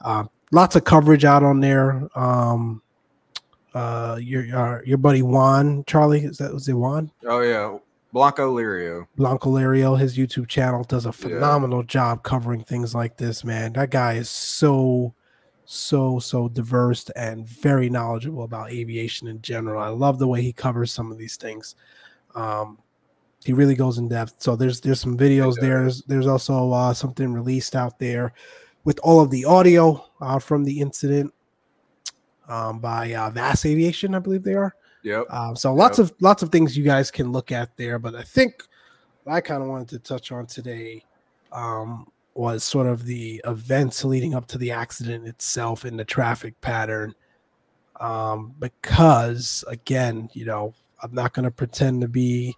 [0.00, 2.08] uh, lots of coverage out on there.
[2.14, 2.82] Um,
[3.74, 7.10] uh, your your, your buddy Juan Charlie is that was it Juan?
[7.26, 7.78] Oh yeah,
[8.14, 9.08] Blanco Lirio.
[9.16, 13.72] Blanco Lario, his YouTube channel does a phenomenal job covering things like this, man.
[13.72, 15.12] That guy is so,
[15.64, 19.82] so, so diverse and very knowledgeable about aviation in general.
[19.82, 21.74] I love the way he covers some of these things.
[22.36, 22.78] Um,
[23.44, 24.36] he really goes in depth.
[24.38, 25.82] So there's there's some videos there.
[25.82, 28.32] There's, there's also uh, something released out there
[28.84, 31.32] with all of the audio uh, from the incident
[32.48, 34.74] um, by uh, VASAviation, I believe they are.
[35.02, 35.26] Yep.
[35.30, 38.22] Um, so lots of lots of things you guys can look at there, but I
[38.22, 38.62] think
[39.24, 41.04] what I kind of wanted to touch on today
[41.52, 46.58] um, was sort of the events leading up to the accident itself and the traffic
[46.60, 47.14] pattern.
[48.00, 52.56] Um, because again, you know, I'm not going to pretend to be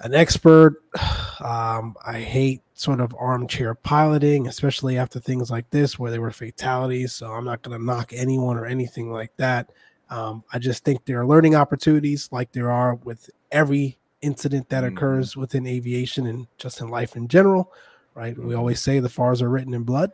[0.00, 0.82] an expert.
[1.40, 6.32] Um, I hate sort of armchair piloting, especially after things like this where there were
[6.32, 7.12] fatalities.
[7.12, 9.70] So I'm not going to knock anyone or anything like that.
[10.10, 14.82] Um, I just think there are learning opportunities like there are with every incident that
[14.82, 14.88] Mhm.
[14.88, 17.72] occurs within aviation and just in life in general,
[18.16, 18.36] right?
[18.36, 18.58] We Mhm.
[18.58, 20.10] always say the FARs are written in blood.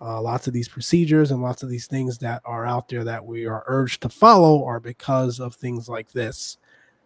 [0.00, 3.26] Uh, lots of these procedures and lots of these things that are out there that
[3.26, 6.58] we are urged to follow are because of things like this.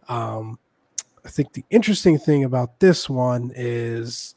[0.07, 0.59] Um,
[1.25, 4.35] I think the interesting thing about this one is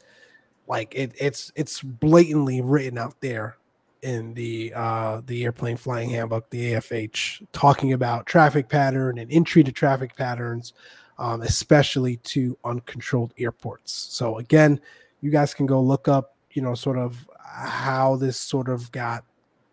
[0.68, 3.58] like it, it's it's blatantly written out there
[4.04, 9.64] in the uh the airplane flying handbook the afh talking about traffic pattern and entry
[9.64, 10.74] to traffic patterns
[11.20, 13.92] um, especially to uncontrolled airports.
[13.92, 14.80] So again
[15.22, 19.24] you guys can go look up you know sort of how this sort of got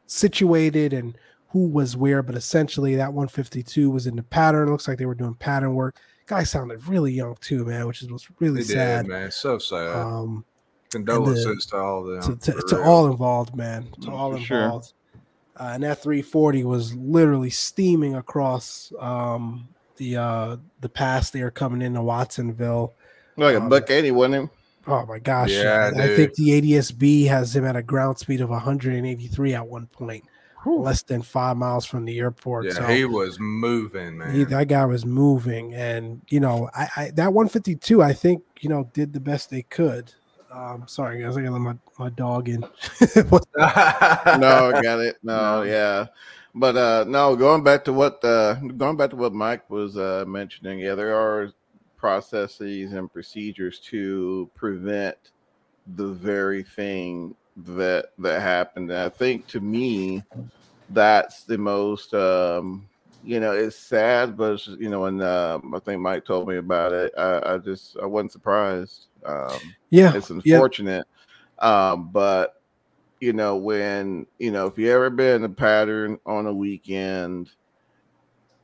[0.06, 1.16] situated and
[1.48, 4.68] who was where but essentially that 152 was in the pattern.
[4.68, 5.96] It looks like they were doing pattern work
[6.26, 9.30] guy sounded really young too man which is was really They sad did, man.
[9.30, 9.94] So sad.
[9.96, 10.44] um
[10.90, 12.38] Condolences to all of them.
[12.38, 13.88] to, to, to all involved, man.
[14.02, 14.62] To Mm, all for sure.
[14.64, 14.92] involved.
[15.58, 21.82] Uh, and that 340 was literally steaming across um, the uh, the pass there coming
[21.82, 22.92] into Watsonville.
[23.36, 24.50] like a Um, buck eighty, wasn't it?
[24.86, 25.50] Oh my gosh!
[25.50, 26.16] Yeah, I dude.
[26.16, 30.24] think the ADSB has him at a ground speed of 183 at one point,
[30.66, 32.66] less than five miles from the airport.
[32.66, 34.34] Yeah, so he was moving, man.
[34.34, 38.68] he- that guy was moving, and you know, I, I that 152, I think you
[38.68, 40.12] know did the best they could.
[40.50, 42.62] Um, sorry guys, I gotta let my, my dog in.
[43.58, 45.16] No, got it.
[45.22, 46.06] No, yeah.
[46.54, 50.24] But uh no, going back to what uh going back to what Mike was uh
[50.28, 51.50] mentioning, yeah, there are
[51.96, 55.16] processes and procedures to prevent
[55.96, 58.90] the very thing that that happened.
[58.90, 60.24] And I think to me,
[60.90, 62.86] that's the most um
[63.22, 66.56] you know it's sad but it's, you know when uh, i think mike told me
[66.56, 69.58] about it i, I just i wasn't surprised um
[69.90, 70.56] Yeah, it's yeah.
[70.56, 71.06] unfortunate
[71.60, 72.60] um but
[73.20, 77.50] you know when you know if you ever been in a pattern on a weekend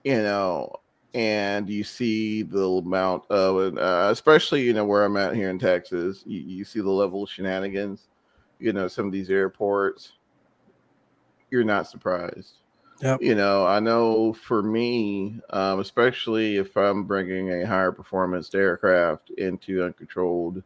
[0.05, 0.71] you know
[1.15, 5.59] and you see the amount of uh, especially you know where i'm at here in
[5.59, 8.10] texas you, you see the level of shenanigans
[8.61, 10.13] you know some of these airports
[11.51, 12.59] you're not surprised
[13.01, 13.21] Yep.
[13.23, 19.31] you know i know for me um, especially if i'm bringing a higher performance aircraft
[19.39, 20.63] into uncontrolled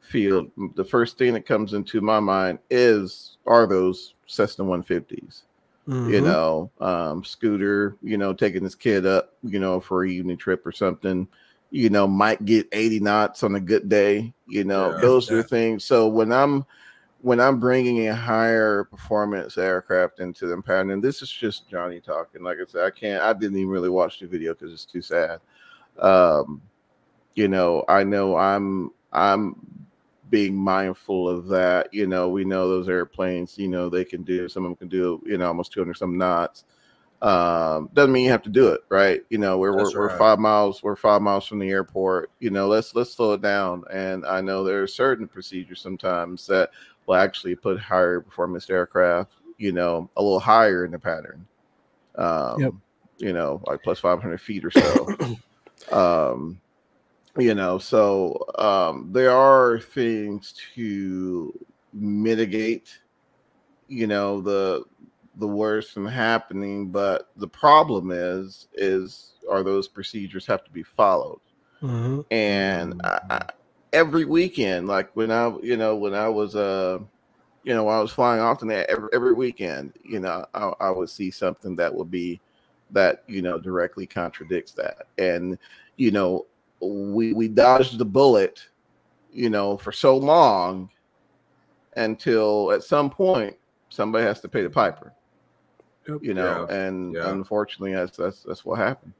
[0.00, 5.44] field the first thing that comes into my mind is are those cessna 150s
[6.04, 6.24] you Mhm.
[6.24, 10.66] know um, scooter you know taking this kid up you know for a evening trip
[10.66, 11.26] or something
[11.70, 15.00] you know might get 80 knots on a good day you know Yeah.
[15.02, 15.42] those are Yeah.
[15.42, 16.64] the things so when i'm
[17.22, 22.00] when I'm bringing a higher performance aircraft into the pattern, and this is just Johnny
[22.00, 22.42] talking.
[22.42, 23.22] Like I said, I can't.
[23.22, 25.40] I didn't even really watch the video because it's too sad.
[25.98, 26.62] Um,
[27.34, 29.56] you know, I know I'm I'm
[30.30, 31.92] being mindful of that.
[31.92, 33.58] You know, we know those airplanes.
[33.58, 34.48] You know, they can do.
[34.48, 35.22] Some of them can do.
[35.26, 36.64] You know, almost 200 some knots.
[37.22, 39.22] Um, doesn't mean you have to do it, right?
[39.28, 40.82] You know, we're That's we're, we're five miles.
[40.82, 42.30] We're five miles from the airport.
[42.40, 43.84] You know, let's let's slow it down.
[43.92, 46.70] And I know there are certain procedures sometimes that
[47.10, 51.44] will actually put higher performance aircraft, you know, a little higher in the pattern.
[52.14, 52.72] Um, Yep.
[53.18, 55.36] You know, like plus 500 feet or so.
[55.92, 56.60] um,
[57.36, 61.52] you know, so um, there are things to
[61.92, 62.96] mitigate,
[63.88, 64.84] you know, the
[65.36, 70.82] the worst from happening, but the problem is, is are those procedures have to be
[70.82, 71.40] followed?
[71.82, 72.24] Mhm.
[72.30, 73.42] and I, I,
[73.92, 76.98] every weekend like when i you know when i was uh
[77.64, 80.90] you know when i was flying off often every, every weekend you know I, I
[80.90, 82.40] would see something that would be
[82.92, 85.58] that you know directly contradicts that and
[85.96, 86.46] you know
[86.80, 88.66] we we dodged the bullet
[89.32, 90.88] you know for so long
[91.96, 93.56] until at some point
[93.88, 95.12] somebody has to pay the piper
[96.20, 96.74] you know Yeah.
[96.74, 97.30] and Yeah.
[97.32, 99.12] unfortunately that's that's that's what happened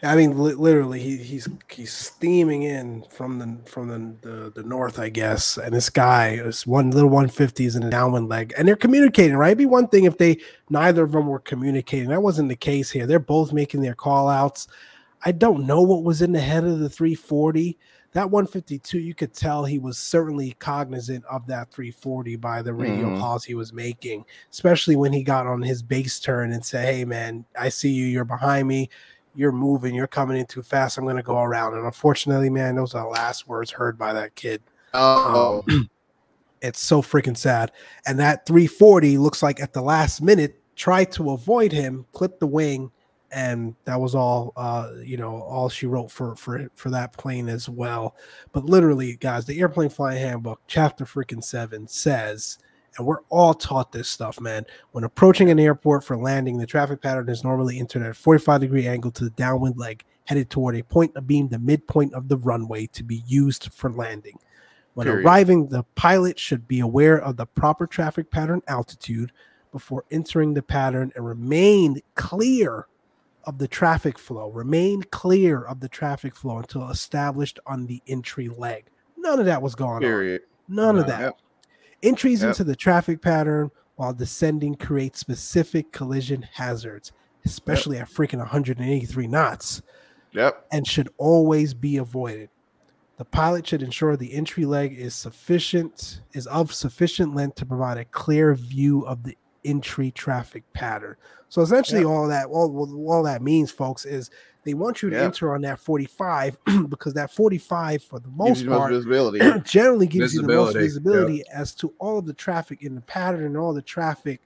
[0.00, 4.62] I mean, li- literally, he, he's he's steaming in from the from the, the the
[4.62, 5.58] north, I guess.
[5.58, 9.36] And this guy is one little one fifties in a downwind leg, and they're communicating.
[9.36, 10.38] Right, It'd be one thing if they
[10.70, 12.10] neither of them were communicating.
[12.10, 13.06] That wasn't the case here.
[13.06, 14.68] They're both making their call outs.
[15.24, 17.76] I don't know what was in the head of the 340.
[18.12, 23.08] That 152, you could tell he was certainly cognizant of that 340 by the radio
[23.10, 23.18] Mhm.
[23.18, 27.04] calls he was making, especially when he got on his base turn and said, Hey,
[27.04, 28.06] man, I see you.
[28.06, 28.88] You're behind me.
[29.38, 29.94] You're moving.
[29.94, 30.98] You're coming in too fast.
[30.98, 31.74] I'm going to go around.
[31.74, 34.60] And unfortunately, man, those are the last words heard by that kid.
[34.94, 35.64] oh
[36.60, 37.70] It's so freaking sad.
[38.04, 42.48] And that 340 looks like at the last minute tried to avoid him, clipped the
[42.48, 42.90] wing,
[43.30, 47.48] and that was all uh you know all she wrote for for for that plane
[47.48, 48.16] as well
[48.52, 52.58] but literally guys the airplane flying handbook chapter freaking 7 says
[52.98, 57.00] and we're all taught this stuff man when approaching an airport for landing the traffic
[57.00, 60.76] pattern is normally entered at a 45 degree angle to the downwind leg headed toward
[60.76, 64.38] a point abeam the midpoint of the runway to be used for landing
[64.94, 65.24] when Period.
[65.24, 69.32] arriving the pilot should be aware of the proper traffic pattern altitude
[69.72, 72.86] before entering the pattern and remain clear
[73.44, 74.50] of the traffic flow.
[74.50, 78.86] Remain clear of the traffic flow until established on the entry leg.
[79.16, 80.00] None of that was going on.
[80.00, 81.20] period None of that.
[81.20, 81.38] Yep.
[82.02, 82.48] Entries Yep.
[82.50, 87.12] into the traffic pattern while descending create specific collision hazards,
[87.44, 89.82] especially at freaking 183 knots,
[90.32, 92.50] yep and should always be avoided.
[93.16, 97.98] The pilot should ensure the entry leg is sufficient, is of sufficient length to provide
[97.98, 101.16] a clear view of the entry traffic pattern.
[101.48, 102.08] So essentially, Yep.
[102.10, 104.30] all that all, all that means, folks, is
[104.68, 105.24] they want you to Yep.
[105.24, 106.58] enter on that 45
[106.88, 110.78] because that 45, for the most most part, visibility generally gives you the most Visibility,
[110.78, 114.42] visibility as to all of the traffic in the pattern and all the traffic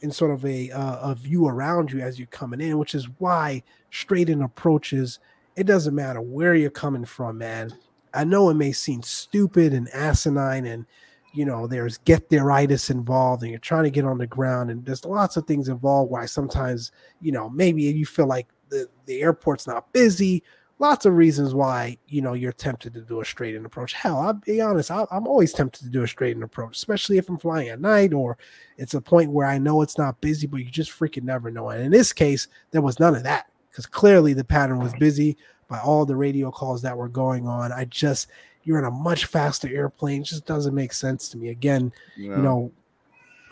[0.00, 3.08] in sort of a uh, a view around you as you're coming in, which is
[3.18, 5.18] why straight in approaches,
[5.56, 7.72] it doesn't matter where you're coming from, man.
[8.14, 10.86] I know it may seem stupid and asinine and
[11.38, 14.84] you know there's get thereitis involved and you're trying to get on the ground and
[14.84, 19.22] there's lots of things involved why sometimes you know maybe you feel like the, the
[19.22, 20.42] airport's not busy
[20.78, 23.92] lots of reasons why you know you're tempted to do a straight in approach.
[23.92, 27.18] Hell, I'll be honest, I, I'm always tempted to do a straight in approach, especially
[27.18, 28.38] if I'm flying at night or
[28.76, 31.70] it's a point where I know it's not busy, but you just freaking never know.
[31.70, 35.36] And in this case, there was none of that because clearly the pattern was busy
[35.68, 37.72] by all the radio calls that were going on.
[37.72, 38.28] I just
[38.68, 41.48] you're in a much faster airplane, it just doesn't make sense to me.
[41.48, 41.90] Again,
[42.36, 42.70] you know,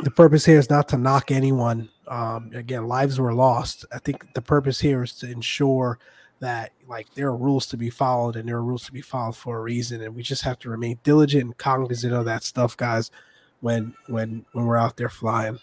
[0.00, 1.88] the purpose here is not to knock anyone.
[2.06, 3.86] Um, again, lives were lost.
[3.90, 5.98] I think the purpose here is to ensure
[6.40, 9.34] that like there are rules to be followed and there are rules to be followed
[9.34, 12.76] for a reason and we just have to remain diligent and cognizant of that stuff
[12.76, 13.10] guys
[13.60, 15.58] when when when we're out there flying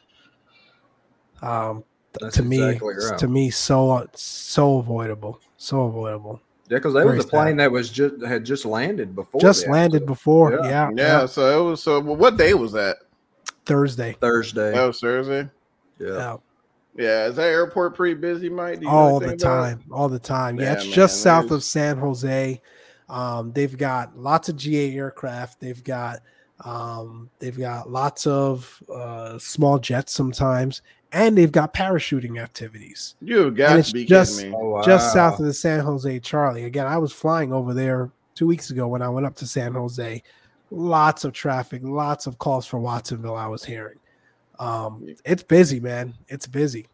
[1.43, 1.83] um
[2.19, 3.19] That's to me right.
[3.19, 6.41] to me so so avoidable so avoidable
[6.73, 9.39] Yeah, because that Very was a plane that was just had just landed before.
[9.39, 10.07] just the landed accident.
[10.07, 10.67] before Yeah.
[10.67, 12.97] yeah yeah, so it was so well, what day was that?
[13.67, 14.71] thursday Thursday.
[14.73, 15.47] That was Thursday.
[15.99, 16.07] yeah.
[16.09, 16.35] yeah.
[16.95, 18.79] Yeah, is that airport pretty busy, Mike?
[18.79, 21.21] Do you all the anything about time all the time yeah Yeah, it's man, just
[21.21, 22.59] south there's- of san jose
[23.07, 26.21] um they've got lots of ga aircraft they've got
[26.65, 30.81] um they've got lots of uh small jets sometimes
[31.13, 33.15] and they've got parachuting activities.
[33.21, 34.57] You have got And to be just- kidding me.
[34.59, 36.65] Oh, just south of the san jose charlie.
[36.65, 39.73] Again i was flying over there two weeks ago when i went up to san
[39.73, 40.21] jose.
[40.71, 43.99] Lots of traffic lots of calls for watsonville i was hearing.
[44.59, 46.15] Um it's busy man.
[46.27, 46.87] It's busy.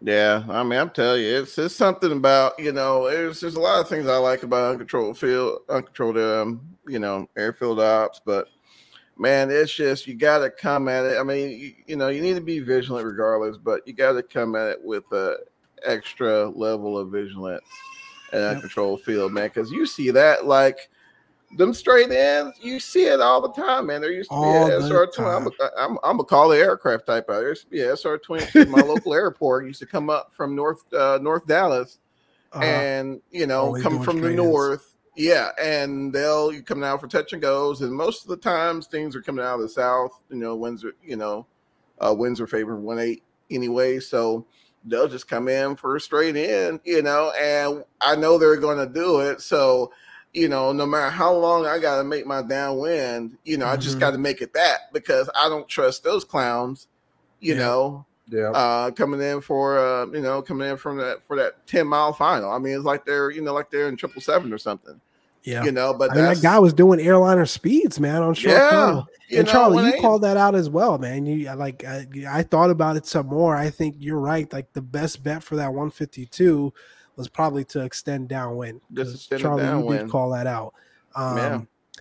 [0.00, 3.60] Yeah, I mean, I'm telling you, it's it's something about you know, there's there's a
[3.60, 8.46] lot of things I like about uncontrolled field, uncontrolled um, you know, airfield ops, but
[9.18, 11.18] man, it's just you got to come at it.
[11.18, 14.22] I mean, you, you know, you need to be vigilant regardless, but you got to
[14.22, 15.38] come at it with a
[15.84, 17.64] extra level of vigilance
[18.32, 18.56] and Yep.
[18.56, 20.78] uncontrolled field, man, because you see that like.
[21.56, 24.02] Them straight ins, you see it all the time, man.
[24.02, 25.30] There used to All be a the SR twenty.
[25.30, 27.40] I'm, a- I'm, I'm gonna call the aircraft type out.
[27.40, 28.44] There used to be a SR twenty.
[28.66, 32.00] My local airport used to come up from North uh, North Dallas,
[32.52, 34.87] Uh, and you know, always come from the north.
[35.18, 38.86] Yeah, and they'll you come out for touch and goes, and most of the times
[38.86, 40.12] things are coming out of the south.
[40.30, 41.44] You know, winds are you know,
[41.98, 44.46] uh, winds are favoring one eight anyway, so
[44.84, 46.78] they'll just come in for a straight in.
[46.84, 49.90] You know, and I know they're going to do it, so
[50.34, 53.76] you know, no matter how long I got to make my downwind, you know, I
[53.76, 54.00] just Mhm.
[54.00, 56.86] got to make it that because I don't trust those clowns.
[57.40, 57.60] You Yeah.
[57.60, 58.50] know, Yeah.
[58.50, 62.12] uh, coming in for uh, you know coming in from that for that ten mile
[62.12, 62.52] final.
[62.52, 65.00] I mean, it's like they're you know like they're in triple seven or something.
[65.44, 68.56] Yeah You know, but I mean, that guy was doing airliner speeds, man, on short
[68.56, 69.02] yeah.
[69.30, 71.26] And know, Charlie, you they- called that out as well, man.
[71.26, 73.54] You like, I, I thought about it some more.
[73.56, 74.50] I think you're right.
[74.52, 76.72] Like the best bet for that 152
[77.16, 78.80] was probably to extend downwind.
[78.94, 80.72] Just 'cause extend it Charlie, you did call that out.
[81.14, 81.60] Um, Yeah.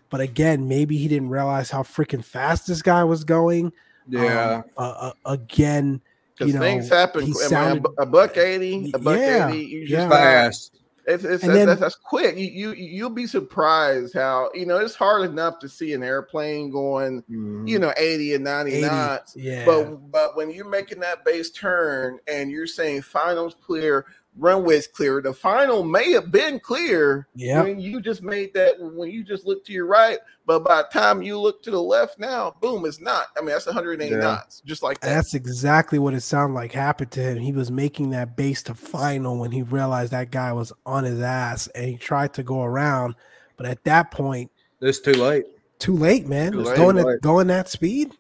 [0.10, 3.74] But again, maybe he didn't realize how freaking fast this guy was going.
[4.08, 4.58] Yeah.
[4.58, 6.00] Um, uh, uh, again,
[6.40, 7.24] you know, things happen.
[7.24, 9.66] he I mean, a sounded- a, buck eighty, a buck Yeah, eighty.
[9.66, 10.10] You just yeah.
[10.10, 10.77] Fast.
[11.08, 12.36] It's, it's that's, then- that's, that's quick.
[12.36, 16.70] You you you'll be surprised how you know it's hard enough to see an airplane
[16.70, 17.66] going Mhm.
[17.68, 19.36] you know eighty and ninety 80, knots.
[19.36, 19.64] yeah.
[19.66, 24.06] But but when you're making that base turn and you're saying finals clear,
[24.38, 27.62] runways clear, the final may have been clear yeah.
[27.64, 30.88] when you just made that when you just look to your right, but by the
[31.00, 33.28] time you look to the left now, boom, it's not.
[33.38, 34.20] I mean, that's 180 Yeah.
[34.22, 35.10] knots, just like that.
[35.10, 37.38] That's exactly what it sounded like happened to him.
[37.40, 41.20] He was making that base to final when he realized that guy was on his
[41.22, 43.16] ass and he tried to go around.
[43.58, 45.46] But at that point, It's too late.
[45.80, 46.52] too late, man.
[46.52, 46.78] Too It's late.
[46.78, 48.14] going Too at going that speed.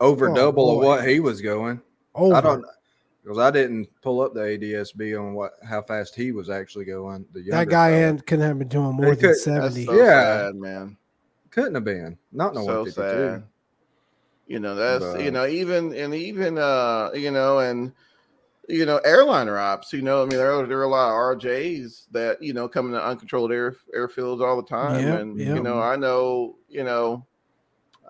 [0.00, 0.80] Over Oh, double boy.
[0.80, 1.82] of what he was going.
[2.14, 2.34] Over.
[2.34, 2.64] I don't
[3.22, 7.26] because I didn't pull up the ADSB on what how fast he was actually going.
[7.32, 9.84] The that guy had, couldn't have been doing more He than could- That's seventy.
[9.86, 10.46] so Yeah.
[10.46, 10.96] sad, man.
[11.50, 12.16] couldn't have been.
[12.32, 12.92] Not no so 152.
[13.02, 13.42] sad.
[14.46, 17.92] You know, that's you know, even and even uh, you know, and
[18.68, 21.38] you know, airliner ops, you know, I mean, there are, there are a lot of
[21.40, 25.04] RJs that, you know, come into uncontrolled air airfields all the time.
[25.04, 25.54] Yeah, and yeah.
[25.54, 27.26] you know, I know, you know,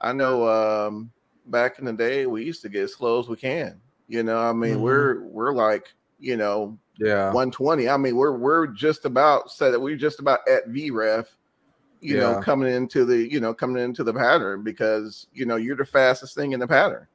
[0.02, 1.10] I know um
[1.46, 3.80] back in the day we used to get as slow as we can.
[4.10, 4.80] You know, I mean, Mhm.
[4.80, 7.32] we're we're like, you know, Yeah.
[7.32, 7.88] 120.
[7.88, 11.26] I mean, we're we're just about said that we're just about at VREF,
[12.00, 15.76] you know, coming into the, you know, coming into the pattern because you know you're
[15.76, 17.06] the fastest thing in the pattern.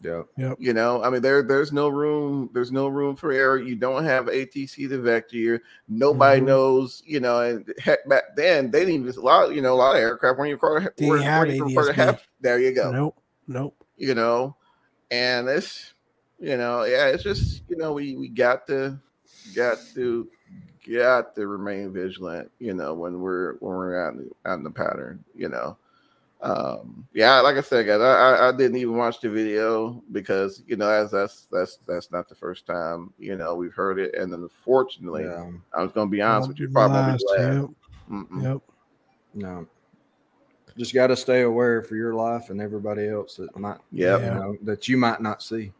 [0.00, 0.22] Yeah.
[0.36, 0.54] yeah.
[0.58, 3.58] You know, I mean, there there's no room, there's no room for error.
[3.58, 5.60] You don't have ATC to vector you.
[5.86, 6.46] Nobody Mhm.
[6.46, 9.76] knows, you know, and heck back then they didn't even a lot, you know, a
[9.76, 12.02] lot of aircraft when you even required Didn't weren't- have weren't even required to ADS-B.
[12.06, 13.16] have- There you go Nope.
[13.46, 13.84] Nope.
[13.98, 14.56] you know,
[15.12, 15.94] and it's
[16.42, 18.98] you know, yeah, it's just you know, we we got to
[19.54, 20.28] got to
[20.92, 24.70] got to remain vigilant, you know, when we're when we're out in, out in the
[24.70, 25.76] pattern, you know.
[26.42, 30.62] um, yeah, like I said, guys, I, I, I didn't even watch the video because
[30.66, 34.14] you know as that's that's that's not the first time you know we've heard it,
[34.16, 35.50] and then unfortunately, Yeah.
[35.72, 37.54] I was gonna be honest with you, probably won't be glad.
[37.54, 38.62] yep, yep.
[39.34, 39.66] No.
[40.76, 44.20] Just got to stay aware for your life and everybody else that might, Yep.
[44.20, 45.70] you know, that you might not see.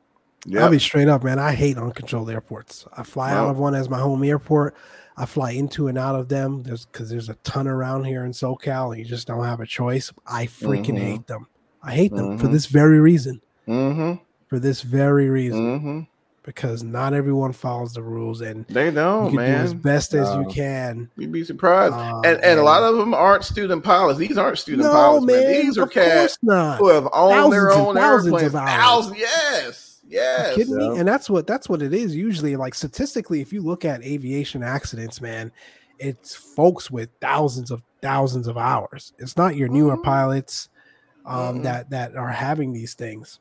[0.47, 0.63] Yep.
[0.63, 1.39] I'll be straight up, man.
[1.39, 2.85] I hate uncontrolled airports.
[2.97, 4.75] I fly out of one as my home airport.
[5.17, 6.63] I fly into and out of them.
[6.63, 9.67] There's because there's a ton around here in SoCal, and you just don't have a
[9.67, 10.13] choice.
[10.27, 10.99] I freaking Mhm.
[10.99, 11.47] hate them.
[11.83, 12.53] I hate them for Mhm.
[12.53, 13.41] this very reason.
[13.69, 14.15] Mm-hmm.
[14.49, 16.01] For this very reason, Mm-hmm.
[16.45, 20.45] because not everyone follows the rules, and They don't, can do as best as you
[20.47, 21.09] can.
[21.17, 21.95] You'd be surprised.
[21.95, 24.19] Uh, and and a lot of them aren't student pilots.
[24.19, 25.41] These aren't student no, pilots, man.
[25.43, 25.53] man.
[25.63, 28.53] These are cats who have owned their Thousands and own airplanes.
[28.53, 29.92] Thousands, yes.
[30.13, 30.55] You Yes.
[30.57, 30.99] kidding me?
[30.99, 32.55] And that's what that's what it is usually.
[32.57, 35.51] Like statistically, if you look at aviation accidents, man,
[35.99, 39.13] it's folks with thousands of thousands of hours.
[39.19, 40.03] It's not your newer Mhm.
[40.03, 40.69] pilots
[41.25, 41.63] um, Mhm.
[41.63, 43.39] that that are having these things,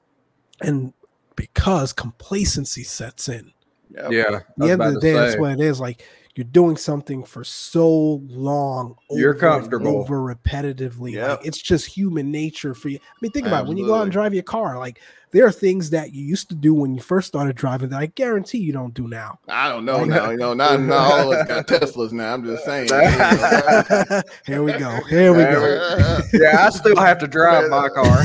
[0.62, 0.94] and
[1.36, 3.52] because complacency sets in.
[3.90, 4.12] Yep.
[4.12, 4.22] Yeah.
[4.36, 5.80] At the end of the to day, that's what it is.
[5.80, 6.04] Like
[6.36, 9.98] you're doing something for so long, You're over comfortable.
[9.98, 11.14] over repetitively.
[11.14, 11.30] Yep.
[11.40, 13.00] Like it's just human nature for you.
[13.02, 13.68] I mean, think about it.
[13.68, 14.78] when you go out and drive your car.
[14.78, 15.02] Like
[15.32, 18.08] there are things that you used to do when you first started driving that I
[18.08, 19.40] guarantee you don't do now.
[19.48, 20.30] I don't know now.
[20.30, 22.34] You know, not, not all of us got Teslas now.
[22.34, 22.90] I'm just saying.
[24.46, 25.00] Here we go.
[25.10, 26.20] Here we go.
[26.34, 28.24] yeah, I still have to drive my car.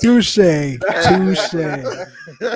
[0.00, 1.50] Touche, touche,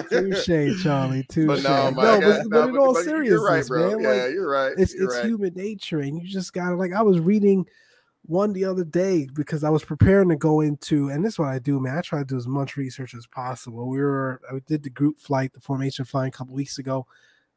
[0.08, 1.24] touche, Charlie.
[1.24, 1.46] Touche.
[1.46, 3.90] But no, no, but, no, but in all but seriousness, you're right, bro.
[3.90, 4.00] man.
[4.00, 4.72] yeah, like, you're right.
[4.78, 5.26] it's you're it's right.
[5.26, 7.66] human nature and you just gotta like i was reading
[8.28, 11.48] one the other day because i was preparing to go into and this is what
[11.48, 13.88] i do man i try to do as much research as possible.
[13.88, 17.06] We were i did the group flight the formation flying a couple weeks ago.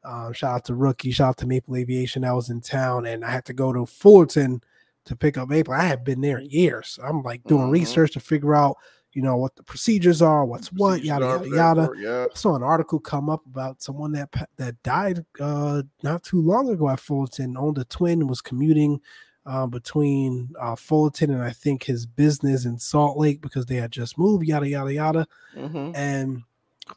[0.04, 2.24] Um, shout out to rookie shout out to maple aviation.
[2.24, 4.62] I was in town and i had to go to fullerton
[5.06, 5.74] to pick up maple.
[5.74, 6.98] I had been there years.
[7.02, 7.72] I'm like doing Mhm.
[7.72, 8.76] research to figure out
[9.12, 11.90] you know what the procedures are what's what yada yada yada.
[11.98, 12.26] Yeah.
[12.30, 16.68] I saw an article come up about someone that that died uh, not too long
[16.68, 19.00] ago at Fullerton, owned a twin, was commuting
[19.46, 23.90] uh, between uh, Fullerton and I think his business in Salt Lake because they had
[23.90, 25.26] just moved, yada yada yada,
[25.56, 25.96] Mhm.
[25.96, 26.42] and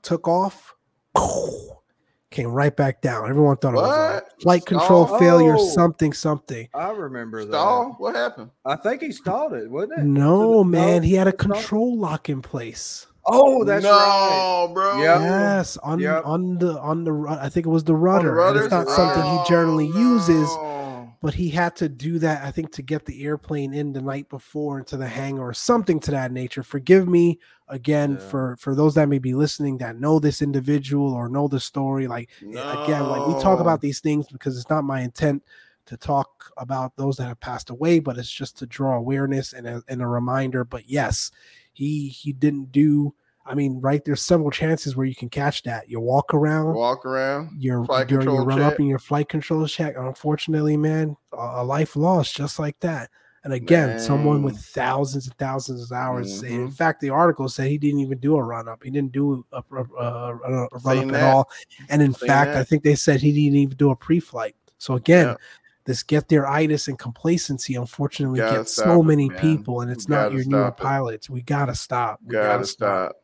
[0.01, 0.75] took off,
[2.31, 3.29] came right back down.
[3.29, 5.19] Everyone thought it was a flight control Stall?
[5.19, 5.69] failure, Oh.
[5.69, 6.67] something, something.
[6.73, 7.95] I remember that.
[7.99, 8.49] What happened?
[8.65, 10.03] I think he stalled it, wasn't it?
[10.05, 11.01] No, Did it man, stall?
[11.01, 13.05] he had a Did it control lock in place.
[13.25, 14.71] Oh, that's no, right.
[14.73, 14.97] bro.
[15.01, 15.21] Yep.
[15.21, 16.23] Yes, on Yep.
[16.25, 18.63] on the on the ru- I think it was the On the rudder.
[18.63, 20.82] it's not something he generally Oh, uses, no.
[21.23, 22.43] But he had to do that.
[22.43, 26.01] I think to get the airplane in the night before into the hangar or something
[26.01, 26.63] to that nature.
[26.63, 28.29] Forgive me again Yeah.
[28.29, 32.07] for for those that may be listening that know this individual or know the story.
[32.07, 35.43] Like eh, again, like we talk about these things because it's not my intent
[35.85, 39.65] to talk about those that have passed away, but it's just to draw awareness and
[39.65, 40.65] a, and a reminder.
[40.65, 41.31] But yes,
[41.71, 43.15] he he didn't do.
[43.45, 45.89] I mean, right there's several chances where you can catch that.
[45.89, 47.61] You walk around, walk around.
[47.61, 48.79] your flight during your control run up check.
[48.79, 49.95] in your flight control check.
[49.97, 53.09] Unfortunately, man, a, life lost just like that.
[53.43, 56.41] And again, someone with thousands and thousands of hours.
[56.43, 56.71] and In mm-hmm.
[56.75, 58.81] fact, the article said he didn't even do a run up.
[58.81, 61.49] He didn't do a, a, a, a- run up at all.
[61.89, 64.55] And in Seen fact, I think they said he didn't even do a pre-flight.
[64.77, 65.35] So again, Yeah.
[65.83, 69.37] this get their itis and complacency unfortunately gets so many man.
[69.39, 70.77] people, and it's not your newer it.
[70.77, 71.29] pilots.
[71.29, 72.21] We gotta stop.
[72.25, 73.17] We Gotta, stop.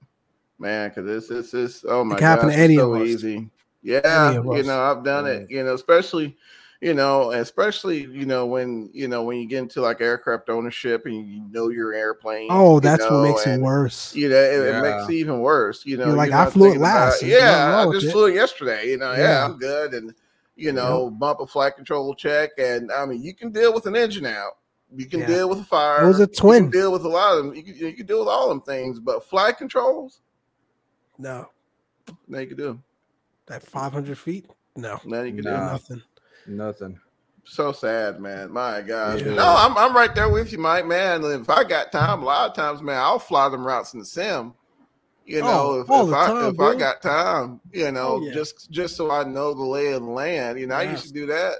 [0.60, 3.08] Man, because this is this oh my can god, to any so of us.
[3.08, 3.50] easy.
[3.82, 6.36] Yeah, of you know, I've done it, you know, especially
[6.82, 11.06] you know, especially you know when you know when you get into like aircraft ownership
[11.06, 12.48] and you know your airplane.
[12.52, 14.14] Oh, you that's know, what makes it worse.
[14.16, 15.86] You know, it, it makes it even worse.
[15.86, 17.24] You know, You're like, you're I flew it thinking about last.
[17.24, 18.12] Yeah, I just it.
[18.12, 18.90] flew it yesterday.
[18.90, 19.46] You know, yeah, Yeah.
[19.46, 20.14] I'm good, and
[20.56, 23.96] you know, bump a flight control check, and I mean, you can deal with an
[23.96, 24.58] engine out.
[24.94, 25.28] You can Yeah.
[25.28, 26.04] deal with a fire.
[26.04, 26.70] It was a You can twin.
[26.70, 27.56] deal with a lot of them.
[27.56, 30.22] You can, you can deal with all them things, but flight controls,
[31.20, 31.50] No,
[32.28, 32.80] no, you can do.
[33.48, 35.52] That 500 feet, no, No, you can do.
[35.52, 36.02] Nothing.
[36.48, 37.00] Nothing.
[37.44, 38.52] So sad, man.
[38.52, 39.22] My gosh.
[39.22, 39.34] Yeah.
[39.34, 40.86] No, I'm I'm right there with you, Mike.
[40.86, 44.00] Man, if I got time, a lot of times, man, I'll fly them routes in
[44.00, 44.54] the sim.
[45.26, 48.34] You know, Oh, if, if I time, if I got time, you know, Oh, yeah.
[48.34, 50.60] just just so I know the lay of the land.
[50.60, 51.54] You know, I used to do that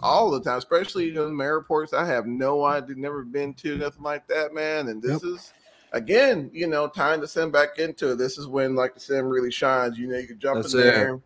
[0.00, 3.76] all the time, especially you know the airports I have no idea, never been to,
[3.76, 4.88] nothing like that, man.
[4.88, 5.52] And this is
[5.94, 8.16] again, you know, time to send back into it.
[8.18, 9.96] This is when like the sim really shines.
[9.96, 10.82] You know, you can jump That's in it.
[10.82, 11.20] there,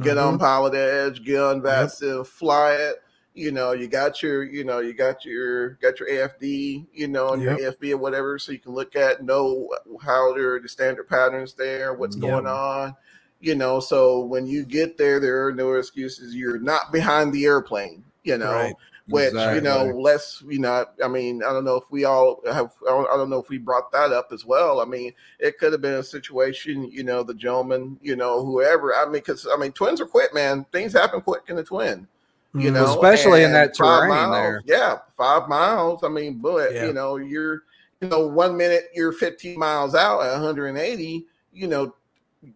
[0.00, 0.18] get mm-hmm.
[0.18, 3.02] on PilotEdge, get on that sim, fly it.
[3.34, 7.34] You know, you got your, you know, you got your got your AFD, you know,
[7.34, 7.58] and Yep.
[7.58, 9.68] your AFB or whatever, so you can look at know
[10.00, 12.22] how they're the standard patterns there, what's Yep.
[12.22, 12.94] going on.
[13.40, 16.34] You know, so when you get there, there are no excuses.
[16.34, 18.02] You're not behind the airplane.
[18.24, 18.74] You know, Right.
[19.08, 20.02] Which you know, Exactly.
[20.02, 20.84] less you know.
[21.02, 22.72] I mean, I don't know if we all have.
[22.86, 24.80] I don't, I don't know if we brought that up as well.
[24.80, 28.94] I mean, it could have been a situation, you know, the gentleman, you know, whoever.
[28.94, 30.66] I mean, because I mean, twins are quick, man.
[30.72, 32.06] Things happen quick in the twin.
[32.54, 32.74] You Mhm.
[32.74, 34.62] know, Especially in and that five terrain miles, there.
[34.64, 36.02] Yeah, five miles.
[36.02, 36.86] I mean, but Yeah.
[36.86, 37.62] you know, you're,
[38.00, 41.26] you know, one minute you're 15 miles out at 180.
[41.52, 41.94] You know,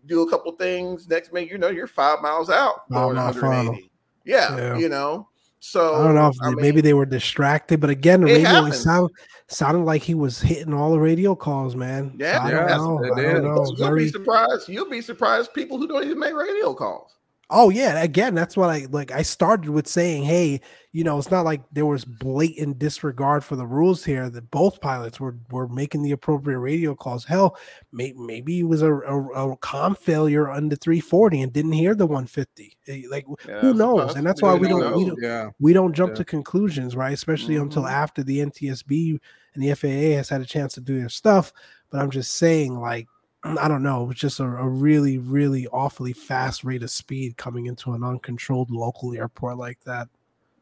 [0.06, 1.08] do a couple things.
[1.08, 3.90] Next minute, you know, you're five miles out going 180.
[4.24, 4.76] Yeah, Yeah.
[4.78, 5.28] you know.
[5.62, 8.44] So I don't know if I maybe mean, they were distracted, but again, the It
[8.44, 9.10] radio it sound,
[9.48, 12.12] sounded like he was hitting all the radio calls, man.
[12.18, 13.14] So Yeah, I don't know.
[13.14, 13.66] I don't know.
[13.66, 14.68] You'll Very, be surprised.
[14.70, 17.14] You'll be surprised people who don't even make radio calls.
[17.52, 19.10] Oh yeah, again, that's what I like.
[19.10, 20.60] I started with saying, "Hey,
[20.92, 24.30] you know, it's not like there was blatant disregard for the rules here.
[24.30, 27.24] That both pilots were were making the appropriate radio calls.
[27.24, 27.56] Hell,
[27.92, 32.06] may, maybe it was a, a, a com failure under 340 and didn't hear the
[32.06, 32.76] 150.
[32.86, 34.14] Eh, Like Yeah, who knows?
[34.14, 35.50] And that's why we don't we don't Yeah.
[35.58, 36.18] we don't jump Yeah.
[36.18, 37.12] to conclusions, right?
[37.12, 37.90] Especially until Mhm.
[37.90, 39.18] after the NTSB
[39.54, 41.52] and the FAA has had a chance to do their stuff.
[41.90, 43.08] But I'm just saying, like,
[43.42, 47.36] I don't know, it was just a, a really, really awfully fast rate of speed
[47.38, 50.08] coming into an uncontrolled local airport like that.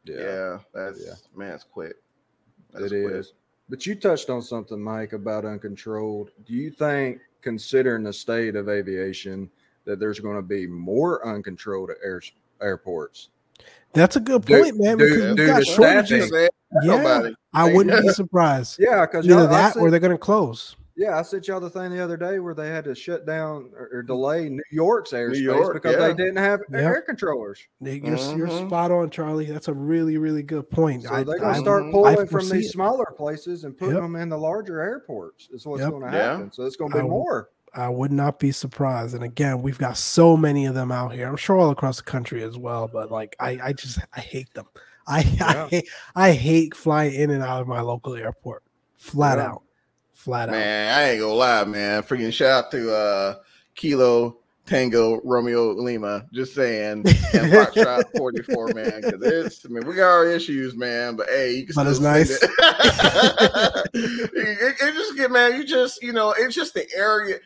[0.05, 0.59] Yeah, Yeah.
[0.73, 1.13] that's Yeah.
[1.35, 1.97] man, it's quick.
[2.73, 3.15] That's It quick.
[3.17, 3.33] is.
[3.69, 6.31] But you touched on something, Mike, about uncontrolled.
[6.47, 9.51] Do you think, considering the state of aviation,
[9.85, 12.23] that there's going to be more uncontrolled air,
[12.63, 13.31] airports?
[13.93, 14.99] That's a good Do- point, man.
[14.99, 16.31] do- Because we've got shortages.
[16.33, 16.49] Yeah,
[16.83, 17.35] Nobody.
[17.53, 18.79] I wouldn't be surprised.
[18.79, 20.77] Yeah, because Either I that sent, or they're going to close.
[20.99, 23.71] Yeah, I sent y'all the thing the other day where they had to shut down
[23.75, 26.09] or, or delay New York's airspace York, because yeah.
[26.09, 26.83] they didn't have Yep.
[26.83, 27.61] air controllers.
[27.81, 28.17] You're, you're
[28.49, 28.67] Mhm.
[28.67, 29.47] spot on, Charlie.
[29.47, 31.05] That's a really, really good point.
[31.05, 32.73] So I- they're going I- to start pulling from foresee these it.
[32.73, 34.03] smaller places and putting Yep.
[34.03, 35.49] them in the larger airports.
[35.53, 35.91] Is what's Yep.
[35.91, 36.33] going to Yeah.
[36.33, 36.53] happen.
[36.53, 37.51] So it's going to be w- more.
[37.75, 39.15] I would not be surprised.
[39.15, 41.29] And again, we've got so many of them out here.
[41.29, 42.89] I'm sure all across the country as well.
[42.93, 44.67] But like, I, I just, I hate them.
[45.07, 45.65] I, Yeah.
[45.65, 48.63] I, hate, I hate flying in and out of my local airport.
[48.97, 49.47] Flat Yeah.
[49.49, 49.63] out,
[50.29, 50.53] flat out.
[50.53, 52.03] Man, I ain't gonna lie, man.
[52.03, 53.35] Freaking shout out to uh
[53.75, 56.27] Kilo Tango Romeo Lima.
[56.33, 59.01] Just saying, and Foxtrot 44, man.
[59.01, 61.17] Because it's, I mean, we got our issues, man.
[61.17, 62.43] But hey, you can But it's send it.
[63.95, 65.57] it, it just get man.
[65.57, 67.37] You just, you know, it's just the area.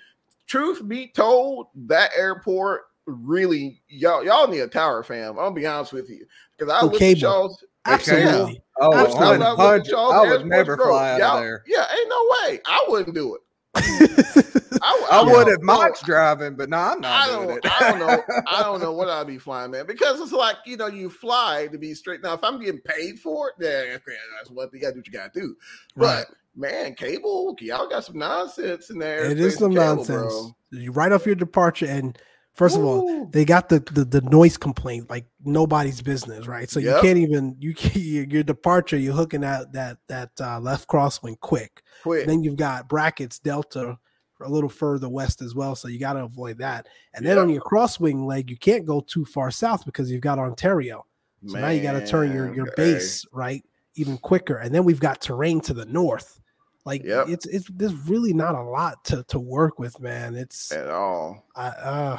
[0.48, 5.38] Truth be told, that airport really y'all y'all need a tower, fam.
[5.38, 6.26] I'll be honest with you
[6.58, 7.56] because I Oh, looked at cable.
[7.84, 8.62] Absolutely.
[8.80, 9.26] Oh, Absolutely.
[9.26, 9.86] I looked at hundred.
[9.86, 11.64] y'all's I would never fly out Y'all- of there.
[11.66, 12.60] Yeah, ain't no way.
[12.66, 13.40] I wouldn't do it.
[14.82, 15.60] I, I would don't if.
[15.62, 17.72] Mike's driving, but no, I'm not I doing don't, it.
[17.80, 18.22] I don't know.
[18.46, 19.86] I don't know what I'd be flying, man.
[19.86, 22.22] Because it's like you know, you fly to be straight.
[22.22, 24.98] Now, if I'm getting paid for it, then okay, that's what you got to do.
[25.00, 25.56] What you got to do.
[25.96, 26.24] Right.
[26.28, 29.24] But man, cable, y'all got some nonsense in there.
[29.24, 30.52] It is some nonsense.
[30.70, 32.18] You right off your departure, and
[32.54, 36.68] first of all, they got the, the the noise complaint like nobody's business, right?
[36.70, 38.96] So you can't even you can't, your your departure.
[38.96, 41.82] You're hooking out that that uh, left crosswind quick.
[42.02, 42.26] quick.
[42.26, 43.98] then you've got Brackett's delta
[44.44, 47.48] a little further west as well so you got to avoid that and then on
[47.48, 51.04] your crosswind leg you can't go too far south because you've got ontario
[51.46, 52.72] so now you got to turn your your hey.
[52.76, 56.40] base right even quicker and then we've got terrain to the north
[56.84, 57.28] like Yep.
[57.28, 61.44] it's it's there's really not a lot to to work with man it's at all.
[61.54, 62.18] I, uh,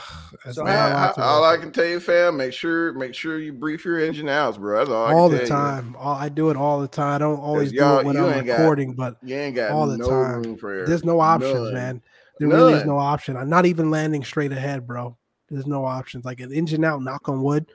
[0.51, 1.61] So not Man, lot I- to all work I with.
[1.61, 4.77] can tell you, fam, make sure make sure you brief your engine outs, bro.
[4.79, 5.05] That's all.
[5.07, 5.63] I all can the tell you.
[5.81, 8.31] time all, i do it all the time i don't always do it when i'm
[8.33, 10.41] ain't got- recording but You ain't got all the no time.
[10.43, 10.85] room for error.
[10.87, 11.73] There's no options, None.
[11.73, 12.01] man.
[12.39, 13.37] There really is no option.
[13.37, 15.15] I'm not even landing straight ahead, bro.
[15.49, 16.25] There's no options.
[16.25, 17.67] Like an engine out, knock on wood,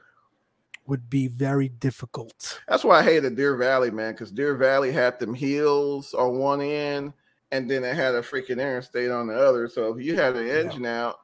[0.89, 2.61] would be very difficult.
[2.67, 6.61] That's why I hated Deer Valley, man, because Deer Valley had them hills on one
[6.61, 7.13] end,
[7.53, 9.69] and then it had a freaking interstate on the other.
[9.69, 11.21] So if you had an engine out,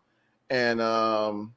[0.51, 1.55] and um,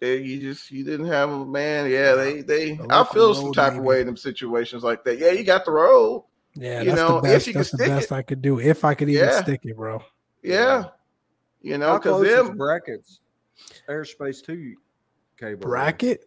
[0.00, 1.90] it, you just you didn't have a man.
[1.90, 2.72] Yeah, they they.
[2.76, 3.78] The I feel some type baby.
[3.80, 5.18] of way in them situations like that.
[5.18, 6.24] Yeah, you got the road.
[6.54, 7.46] Yeah, You that's know, the if best.
[7.48, 8.14] you can That's the stick best it.
[8.14, 9.42] I could do if I could even Yeah.
[9.42, 10.02] stick it, bro.
[10.42, 10.84] Yeah,
[11.60, 12.56] you know, because close them.
[12.56, 13.20] Brackett's
[13.88, 14.74] airspace to
[15.38, 15.60] cable?
[15.60, 15.68] there?
[15.68, 16.24] Brackett,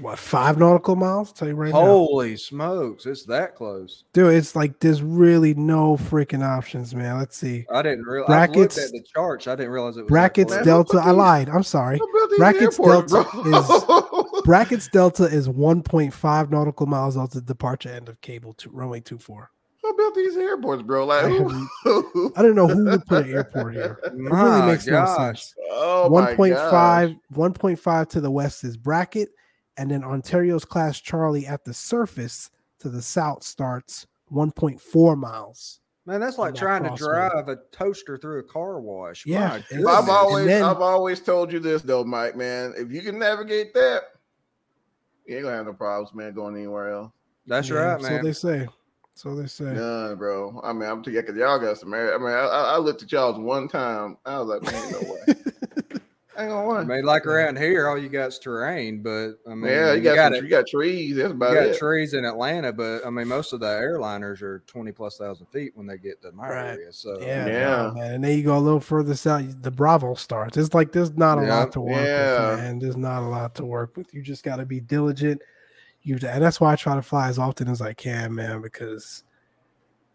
[0.00, 1.32] what five nautical miles?
[1.32, 4.04] tell you right now, Holy smokes, it's that close.
[4.12, 4.34] dude.
[4.34, 7.18] It's like there's really no freaking options, man.
[7.18, 7.66] Let's see.
[7.72, 8.30] I didn't realize.
[8.30, 9.46] I Brackett's- at the charts.
[9.46, 10.56] I didn't realize it was Brackett's.
[10.62, 10.98] Delta.
[10.98, 11.48] I lied.
[11.48, 11.98] I'm sorry.
[11.98, 14.26] How about these Brackett's airports, Delta bro?
[14.44, 19.50] Brackett's Delta is 1.5 nautical miles off the departure end of cable to runway 24.
[19.82, 21.06] How built these airports, bro?
[21.06, 21.28] Like, I
[22.36, 23.98] I don't know who would put an airport here.
[24.04, 25.54] It really My makes no sense.
[25.70, 27.14] oh my 1.5 gosh.
[27.34, 29.30] 1.5 to the west is Brackett
[29.76, 36.18] and then ontario's class charlie at the surface to the south starts 1.4 miles Man,
[36.18, 39.24] that's like that trying to drive a toaster through a car wash.
[39.26, 42.72] Yeah, My I've always then- I've always told you this though, Mike, man.
[42.76, 44.04] If you can navigate that,
[45.26, 47.12] you ain't gonna have no problems, man, going anywhere else.
[47.46, 48.10] That's Yeah, right, man.
[48.18, 48.68] So they say.
[49.14, 49.72] So they say.
[49.74, 50.60] None, bro.
[50.64, 51.92] I mean, I'm too because y'all got some.
[51.92, 54.16] I mean, I, I I looked at y'all's one time.
[54.24, 55.34] I was like, man, no way.
[56.40, 59.70] I ain't gonna I mean, like around here, all you got's terrain, but I mean,
[59.70, 61.16] yeah, you got, got, some, it- you got trees.
[61.16, 61.76] That's you got it.
[61.78, 65.72] trees in Atlanta, but I mean, most of the airliners are twenty plus thousand feet
[65.74, 66.66] when they get to my Right.
[66.70, 66.92] area.
[66.92, 67.92] So Yeah, Yeah.
[67.94, 68.14] man.
[68.14, 70.56] And then you go a little further south, the Bravo starts.
[70.56, 71.58] It's like there's not a Yeah.
[71.58, 72.50] lot to work Yeah.
[72.52, 72.78] with, man.
[72.78, 74.14] There's not a lot to work with.
[74.14, 75.42] You just got to be diligent.
[76.02, 79.24] You and that's why I try to fly as often as I can, man, because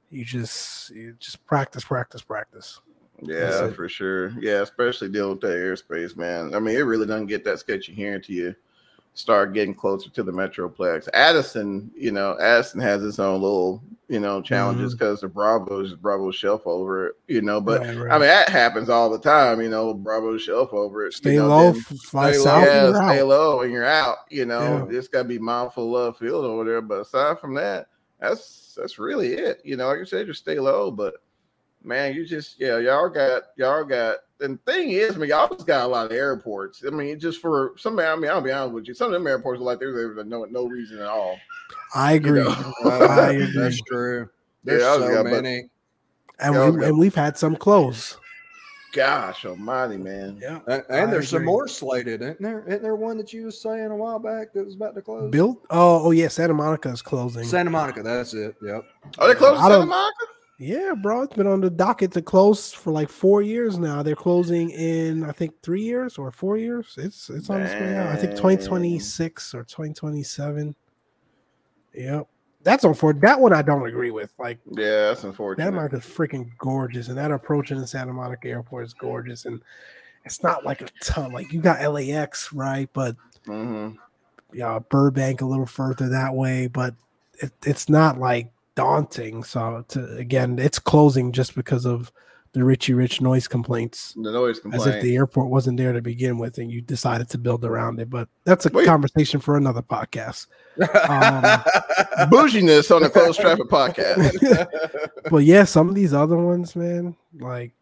[0.10, 2.82] you just you just practice, practice, practice.
[3.22, 4.30] Yeah, for sure.
[4.40, 6.54] Yeah, especially dealing with that airspace, man.
[6.54, 8.56] I mean, it really doesn't get that sketchy here until you
[9.14, 11.08] start getting closer to the Metroplex.
[11.14, 14.98] Addison, you know, Addison has its own little, you know, challenges Mm-hmm.
[15.00, 17.62] because the Bravo's Bravo shelf over it, you know.
[17.62, 21.08] But Right, I mean, that happens all the time, you know, Bravo shelf over it.
[21.08, 22.44] you stay know, low, fly stay low.
[22.44, 23.28] south, yeah, and you're stay out.
[23.28, 24.18] low and you're out.
[24.30, 24.92] You know, Yeah.
[24.92, 26.82] just gotta be mindful of field over there.
[26.82, 27.88] But aside from that,
[28.20, 29.62] that's that's really it.
[29.64, 30.92] You know, like you said, just stay low.
[30.92, 31.16] But
[31.86, 34.18] man, you just yeah, y'all got y'all got.
[34.42, 36.84] And the thing is, I mean, y'all just got a lot of airports.
[36.86, 39.28] I mean, just for some, I mean, I'll be honest with you, some of them
[39.28, 41.38] airports are like they're there for no no reason at all.
[41.94, 42.44] I agree.
[42.44, 42.54] know.
[42.86, 43.52] I agree.
[43.58, 44.30] that's true.
[44.64, 45.70] There's Yeah, I was- so but- many.
[46.38, 46.88] And, we, okay.
[46.90, 48.18] and we've had some close.
[48.92, 50.38] Gosh Almighty, man.
[50.42, 50.60] Yeah.
[50.68, 52.66] And, and there's some more slated, isn't there?
[52.68, 55.32] Isn't there one that you was saying a while back that was about to close?
[55.32, 55.66] Built.
[55.70, 56.28] Oh, oh yeah.
[56.28, 57.46] Santa Monica is closing.
[57.46, 58.56] Santa Monica, that's it.
[58.62, 58.84] Yep.
[59.18, 60.26] Are they closed I Santa Monica.
[60.58, 64.02] Yeah, bro, it's been on the docket to close for like four years now.
[64.02, 66.96] They're closing in I think three years or four years.
[66.98, 68.08] It's it's on its way out.
[68.10, 70.74] I think twenty twenty six or twenty twenty seven.
[71.94, 72.28] Yep,
[72.64, 73.54] that's on that one.
[73.54, 74.32] I don't agree with.
[74.40, 75.72] Like Yeah, that's Santa unfortunate.
[75.74, 79.62] Monica's freaking gorgeous, and that approach in the Santa Monica airport is gorgeous, and
[80.24, 81.34] it's not like a ton.
[81.34, 83.90] Like you got LAX right, but hmm
[84.54, 86.96] yeah, Burbank a little further that way, but
[87.42, 89.44] it, it's not like daunting.
[89.44, 92.12] So to again, it's closing just because of
[92.56, 96.38] the Richie Rich noise complaints, The noise as if the airport wasn't there to begin
[96.38, 98.10] with, and you decided to build around it.
[98.10, 98.86] But that's a Wait.
[98.86, 100.48] conversation for another podcast.
[100.78, 104.68] Um, bouginess on the closed traffic podcast.
[105.30, 107.74] but yeah, some of these other ones, man, like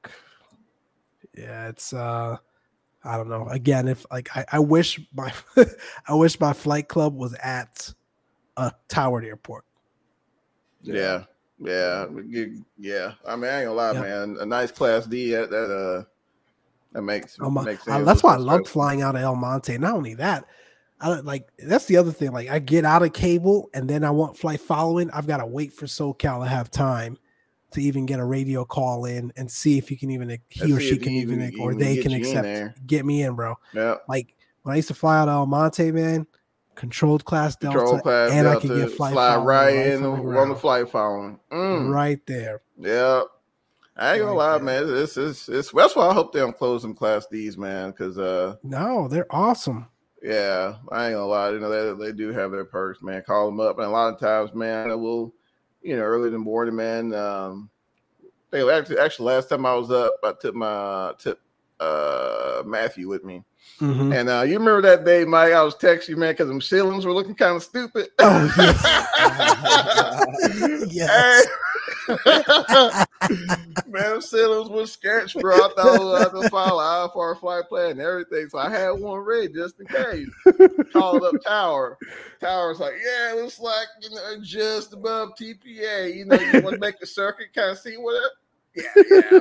[1.35, 2.37] yeah, it's uh
[3.03, 3.47] I don't know.
[3.47, 5.31] Again, if like I, I wish my
[6.07, 7.93] I wish my flight club was at
[8.57, 9.65] a towered airport.
[10.83, 11.23] Yeah,
[11.59, 13.13] yeah, you- yeah.
[13.25, 14.01] I mean, I ain't gonna lie, Yeah.
[14.01, 14.37] man.
[14.39, 16.03] A nice class D that, that uh
[16.93, 18.05] that makes, Um, makes sense.
[18.05, 18.65] that's why I stressful.
[18.65, 19.77] flying out of El Monte.
[19.79, 20.45] Not only that,
[21.01, 22.31] I like that's the other thing.
[22.31, 25.09] Like I get out of cable and then I want flight following.
[25.11, 27.17] I've got to wait for SoCal to have time
[27.71, 30.79] to even get a radio call in and see if he can even he or
[30.79, 33.55] she can even, even- or they can accept get me in, bro.
[33.73, 36.27] Yeah, Like when I used to fly out of El Monte, man,
[36.75, 40.55] controlled class Delta, control class and I can get flight fly right in on the
[40.55, 41.39] flight following.
[41.51, 42.61] Mm, right there.
[42.77, 43.23] Yeah.
[43.95, 44.85] I ain't gonna Right lie, there.
[44.85, 45.03] man.
[45.03, 47.91] It's, it's it's that's why I hope they don't close them class D's, man.
[47.91, 49.87] Because uh, No, they're awesome.
[50.23, 51.51] yeah, I ain't gonna lie.
[51.51, 53.21] You know they they do have their perks, man.
[53.21, 55.31] Call them up, and a lot of times, man, I will,
[55.83, 57.13] you know, early in the morning, man.
[57.13, 57.69] Um,
[58.49, 61.39] they actually actually last time I was up, I took my took
[61.79, 63.43] uh Matthew with me,
[63.83, 64.17] Mhm.
[64.17, 65.51] and uh, you remember that day, Mike?
[65.51, 68.09] I was texting you, man, because them ceilings were looking kind of stupid.
[68.19, 68.49] Oh,
[70.89, 71.47] Yes.
[72.07, 73.05] Hey.
[73.87, 75.55] man, ceilings were sketch, bro.
[75.55, 78.49] I thought I had to file out for a flight plan and everything.
[78.49, 80.27] So I had one ready just in case.
[80.91, 81.97] Called up Tower.
[82.41, 86.13] Tower's like, yeah, it looks like you know, just above TPA.
[86.13, 88.31] You know, you want to make the circuit, kind of see what it.
[88.75, 89.39] Yeah, yeah.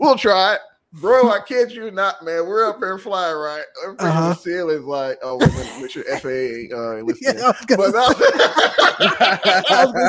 [0.00, 0.60] we'll try it.
[0.94, 2.46] Bro, I kid you not, man.
[2.46, 3.64] We're up here flying, right?
[3.86, 4.28] I'm thinking Uh-huh.
[4.28, 7.38] the ceiling's like, oh, wait a minute, make sure FAA uh, listen.
[7.38, 8.12] Yeah, I was But no,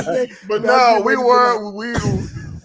[0.04, 1.96] say, but no, we were we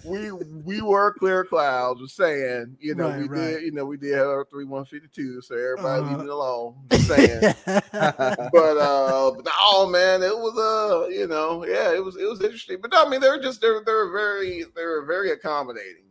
[0.03, 2.01] we we were clear clouds.
[2.01, 3.59] Was saying, you know, Right, we right.
[3.59, 6.03] did, you know, we did have our three one fifty two, so everybody Uh-huh.
[6.03, 6.75] leave it alone.
[6.89, 7.47] Just saying.
[8.01, 12.43] but uh, but no, man, it was uh, you know, yeah, it was it was
[12.43, 12.79] interesting.
[12.81, 16.08] But no, I mean, they're just they're they were very they were very accommodating.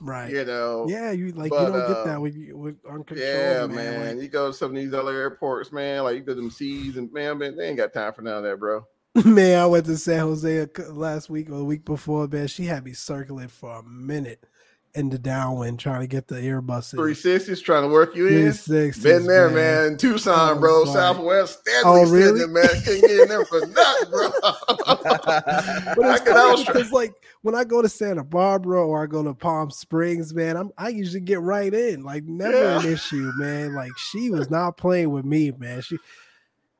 [0.00, 0.30] Right.
[0.32, 3.20] You know, Yeah, you like But, you don't get uh, that with you with uncontrolled.
[3.20, 3.74] yeah, man.
[3.74, 4.16] man.
[4.16, 6.04] Like, You go to some of these other airports, man.
[6.04, 8.38] Like you go to them seas, and man, man, they ain't got time for none
[8.38, 8.84] of that, bro.
[9.24, 12.46] Man, I went to San Jose last week or a week before, man.
[12.46, 14.44] She had me circling for a minute
[14.94, 16.90] in the downwind trying to get the Airbus.
[16.90, 18.48] Three sixties trying to work you in.
[18.48, 19.96] 360s, Been there, man.
[19.96, 20.82] Tucson, I bro.
[20.82, 21.60] like- Southwest.
[21.84, 22.40] Oh, really?
[22.40, 22.68] there, man.
[22.84, 24.30] Couldn't get in there for nothing, bro.
[24.40, 29.34] But it's funny because like when I go to Santa Barbara or I go to
[29.34, 32.02] Palm Springs, man, I'm I usually get right in.
[32.02, 33.74] Like never an issue, man.
[33.74, 35.82] Like she was not playing with me, man.
[35.82, 35.98] She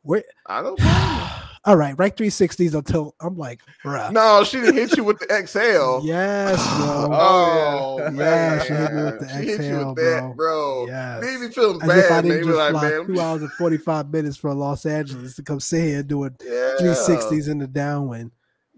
[0.03, 0.81] where I don't.
[1.65, 4.11] all right, right 360s until I'm like, bruh.
[4.13, 6.01] No, she didn't hit you with the exhale.
[6.05, 7.09] Yes, bro.
[7.13, 8.11] Oh, oh, yeah.
[8.11, 8.17] man.
[8.59, 10.87] Yeah, she hit me with the She hit you exhale, with that, bro.
[10.87, 11.23] Yes.
[11.25, 12.23] Made me feel As if I bad.
[12.23, 13.07] didn't Maybe just like, fly man.
[13.07, 16.77] two hours and 45 minutes from Los Angeles to come sit here doing Yeah.
[16.81, 18.31] 360s in the downwind.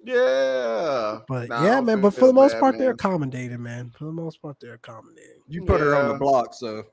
[0.04, 1.20] Yeah.
[1.28, 2.00] But Nah, yeah, man.
[2.00, 2.94] But for the most bad, part, they're man.
[2.94, 3.92] accommodating, man.
[3.96, 5.40] For the most part, they're accommodating.
[5.46, 6.84] You put her on the block, so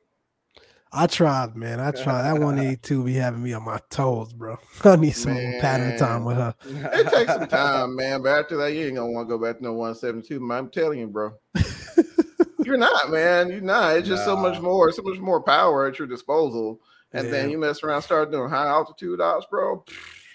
[0.92, 1.80] I tried, man.
[1.80, 2.24] I tried.
[2.24, 4.58] That 182 be having me on my toes, bro.
[4.84, 6.56] I need some more pattern time with her.
[6.66, 8.24] It takes some time, man.
[8.24, 10.40] But after that, you ain't gonna want to go back to no 172.
[10.40, 11.34] Man, I'm telling you, bro.
[12.66, 13.50] You're not, man.
[13.50, 13.98] You're not.
[13.98, 16.82] It's just so much more, so much more power at your disposal.
[17.14, 19.84] And then you mess around, start doing high altitude ops, bro.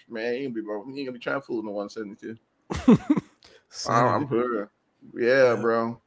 [0.08, 0.84] Man, you ain't gonna be, bro.
[0.84, 2.38] You ain't gonna be trying to fool in the 172.
[3.68, 4.70] Son I'm, of I'm sure.
[5.16, 5.60] Yeah, Yeah.
[5.60, 6.00] bro.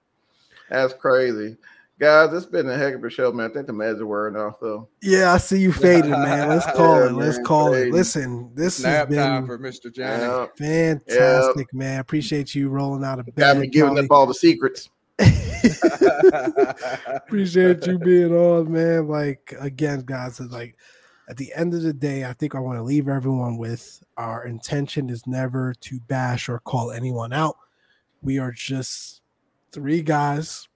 [0.70, 1.58] That's crazy.
[2.00, 3.50] Guys, it's been a heck of a show, man.
[3.50, 4.88] I think the meds are wearing off, though.
[5.02, 6.48] Yeah, I see you faded, man.
[6.48, 7.14] Let's call Yeah, it.
[7.14, 7.92] Let's man, call it.
[7.92, 9.92] Listen, this has nap time been for Mr.
[9.92, 10.22] Johnny.
[10.22, 10.46] Yeah.
[10.58, 12.00] fantastic, man.
[12.00, 13.36] Appreciate you rolling out of bed.
[13.36, 14.06] Got me giving Charlie.
[14.06, 14.90] up all the secrets.
[17.08, 19.08] Appreciate you being on, man.
[19.08, 20.78] Like again, guys, it's like
[21.28, 24.46] at the end of the day, I think I want to leave everyone with our
[24.46, 27.58] intention is never to bash or call anyone out.
[28.22, 29.22] We are just
[29.72, 30.68] three guys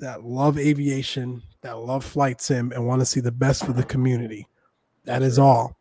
[0.00, 3.84] that love aviation, that love flight sim, and want to see the best for the
[3.84, 4.46] community.
[5.04, 5.76] That is all.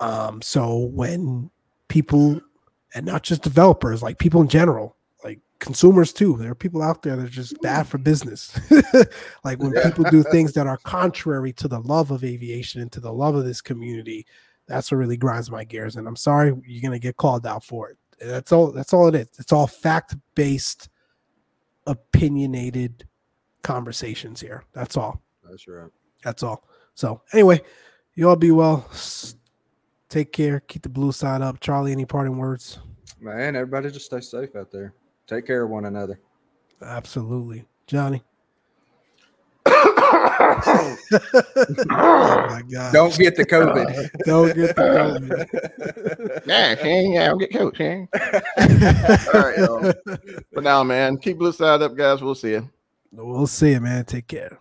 [0.00, 1.50] Um, so when
[1.88, 2.40] people
[2.94, 6.36] and not just developers, like people in general, like consumers too.
[6.38, 8.58] There are people out there that are just bad for business.
[9.44, 13.00] like when people do things that are contrary to the love of aviation and to
[13.00, 14.26] the love of this community,
[14.66, 15.96] that's what really grinds my gears.
[15.96, 17.98] And I'm sorry you're gonna get called out for it.
[18.20, 19.28] That's all that's all it is.
[19.38, 20.88] It's all fact-based,
[21.88, 23.08] opinionated
[23.62, 24.62] conversations here.
[24.72, 25.20] That's all.
[25.48, 25.90] That's right.
[26.22, 26.64] That's all.
[26.94, 27.60] So anyway,
[28.14, 28.88] you all be well.
[30.08, 30.60] Take care.
[30.60, 31.60] Keep the blue side up.
[31.60, 32.78] Charlie, any parting words?
[33.20, 34.94] Man, everybody just stay safe out there.
[35.26, 36.20] Take care of one another.
[36.80, 37.64] Absolutely.
[37.86, 38.22] Johnny.
[40.40, 40.96] Oh
[41.90, 42.92] my god.
[42.92, 44.10] Don't get the COVID.
[44.24, 46.46] Don't get the COVID.
[46.46, 47.12] Yeah, Shane.
[47.12, 48.08] Yeah, I'll get coach, Shane.
[48.14, 49.34] COVID.
[49.34, 49.92] All right, y'all.
[50.52, 52.22] But now, man, keep blue side up, guys.
[52.22, 52.68] We'll see you.
[53.12, 54.04] we'll see you, man.
[54.04, 54.58] Take care.